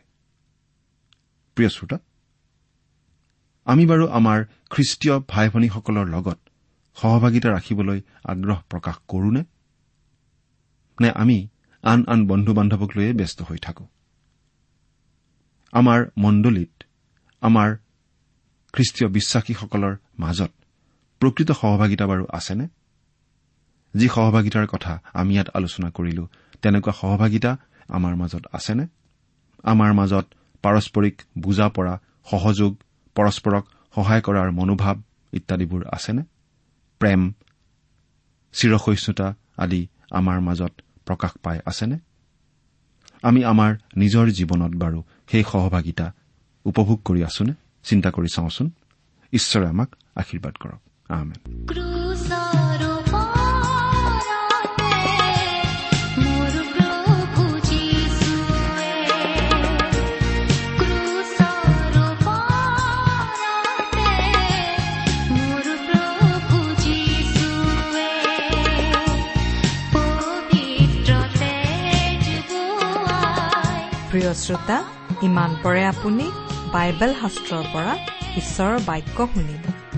আমি 3.65 3.86
বাৰু 3.86 4.06
আমাৰ 4.08 4.46
খ্ৰীষ্টীয় 4.70 5.15
ভাই 5.28 5.50
ভনীসকলৰ 5.50 6.08
লগত 6.08 6.39
সহভাগিতা 6.96 7.50
ৰাখিবলৈ 7.50 8.00
আগ্ৰহ 8.24 8.60
প্ৰকাশ 8.70 8.96
কৰোনে? 9.08 9.44
নে 11.02 11.10
আমি 11.12 11.48
আন 11.84 12.00
আন 12.08 12.28
বন্ধু 12.28 12.54
বান্ধৱক 12.54 12.89
লৈয়ে 12.98 13.13
ব্যস্ত 13.13 13.41
হৈ 13.41 13.58
থাকো? 13.58 13.88
আমাৰ 15.72 16.00
মণ্ডলীত 16.17 16.84
আমাৰ 17.41 17.70
খ্ৰীষ্টীয় 18.74 19.10
বিশ্বাসীসকলৰ 19.12 19.96
মাজত 20.20 20.52
প্ৰকৃত 21.22 21.52
সহভাগিতা 21.52 22.06
বাৰু 22.08 22.26
আছেনে? 22.34 22.68
যি 23.98 24.08
সহভাগিতাৰ 24.10 24.68
কথা 24.68 25.02
আমি 25.14 25.34
ইয়াত 25.34 25.50
আলোচনা 25.54 25.90
কৰিলো 25.90 26.28
তেনেকুৱা 26.62 26.94
সহভাগিতা 26.94 27.58
আমাৰ 27.88 28.16
মাজত 28.16 28.46
আছেনে? 28.54 28.88
আমাৰ 29.64 29.94
মাজত 29.94 30.26
পাৰস্পৰিক 30.64 31.22
বুজা 31.38 31.70
পৰা 31.70 32.00
সহযোগ 32.32 32.78
পৰস্পৰক 33.16 33.66
সহায় 33.96 34.22
কৰাৰ 34.22 34.52
মনোভাৱ 34.52 34.96
ইত্যাদিবোৰ 35.34 35.88
আছেনে? 35.88 36.24
প্ৰেম 37.00 37.34
চিৰসহিষ্ণুতা 38.54 39.34
আদি 39.58 39.88
আমাৰ 40.12 40.40
মাজত 40.40 40.74
প্ৰকাশ 41.06 41.32
পাই 41.44 41.60
আছেনে? 41.66 42.00
আমি 43.24 43.46
আমাৰ 43.46 43.78
নিজৰ 43.98 44.26
জীৱনত 44.30 44.74
বাৰু 44.76 45.04
সেই 45.32 45.44
সহভাগিতা 45.44 46.14
উপভোগ 46.66 47.02
কৰি 47.06 47.24
আছোনে? 47.24 47.54
চিন্তা 47.84 48.10
কৰি 48.12 48.28
চাওঁচোন। 48.36 48.72
ঈশ্বৰে 49.34 49.68
আমাক 49.68 49.90
আশীৰ্বাদ 50.16 50.56
কৰক। 50.58 50.90
বোৱাই 51.12 51.26
প্ৰিয় 74.12 74.34
শ্ৰোতা 74.34 74.78
ইমান 75.24 75.52
পৰে 75.63 75.84
আপুনি 75.86 76.26
বাইবেল 76.74 77.13
শাস্ত্ৰৰ 77.21 77.65
পৰা 77.74 77.93
ঈশ্বৰৰ 78.36 78.84
বাক্য 78.86 79.30
শুনিব 79.36 79.71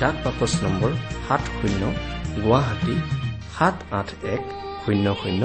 ডাক 0.00 0.14
বাকচ 0.24 0.52
নম্বৰ 0.64 0.92
সাত 1.26 1.42
শূন্য 1.58 1.82
গুৱাহাটী 2.44 2.96
সাত 3.56 3.76
আঠ 3.98 4.08
এক 4.34 4.42
শূন্য 4.82 5.06
শূন্য 5.22 5.42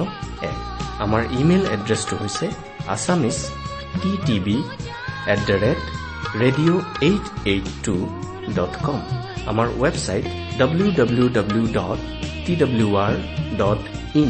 এক। 0.49 0.57
আমাৰ 1.03 1.21
ইমেইল 1.39 1.63
এড্ৰেছটো 1.75 2.15
হৈছে 2.21 2.47
Assamese 2.93 3.37
T 4.01 4.11
TV 4.25 4.57
at 5.33 5.39
the 5.49 5.55
rate 5.63 5.81
radio' 6.41 6.81
eight 7.07 7.25
eight 7.51 7.67
two 7.85 7.95
dot 8.57 8.73
com. 8.85 8.99
আমাৰ 9.51 9.67
website 9.81 10.25
W 10.59 10.89
W 10.99 11.25
W 11.37 11.65
dot 11.77 11.99
T 12.45 12.53
W 12.61 12.89
R 13.05 13.13
dot 13.61 13.81
in. 14.21 14.29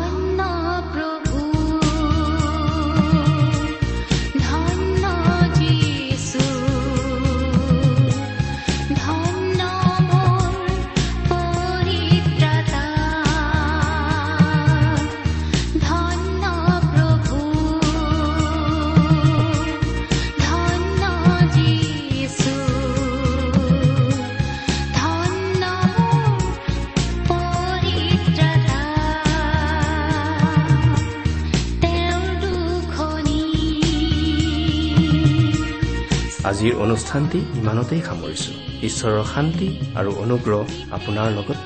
আজিৰ 36.61 36.81
অনুষ্ঠানটি 36.85 37.39
ইমানতেই 37.59 38.01
সামৰিছো। 38.07 38.51
ঈশ্বৰৰ 38.87 39.23
শান্তি 39.33 39.67
আৰু 39.99 40.11
অনুগ্ৰহ 40.23 40.61
আপোনাৰ 40.97 41.27
লগত 41.37 41.57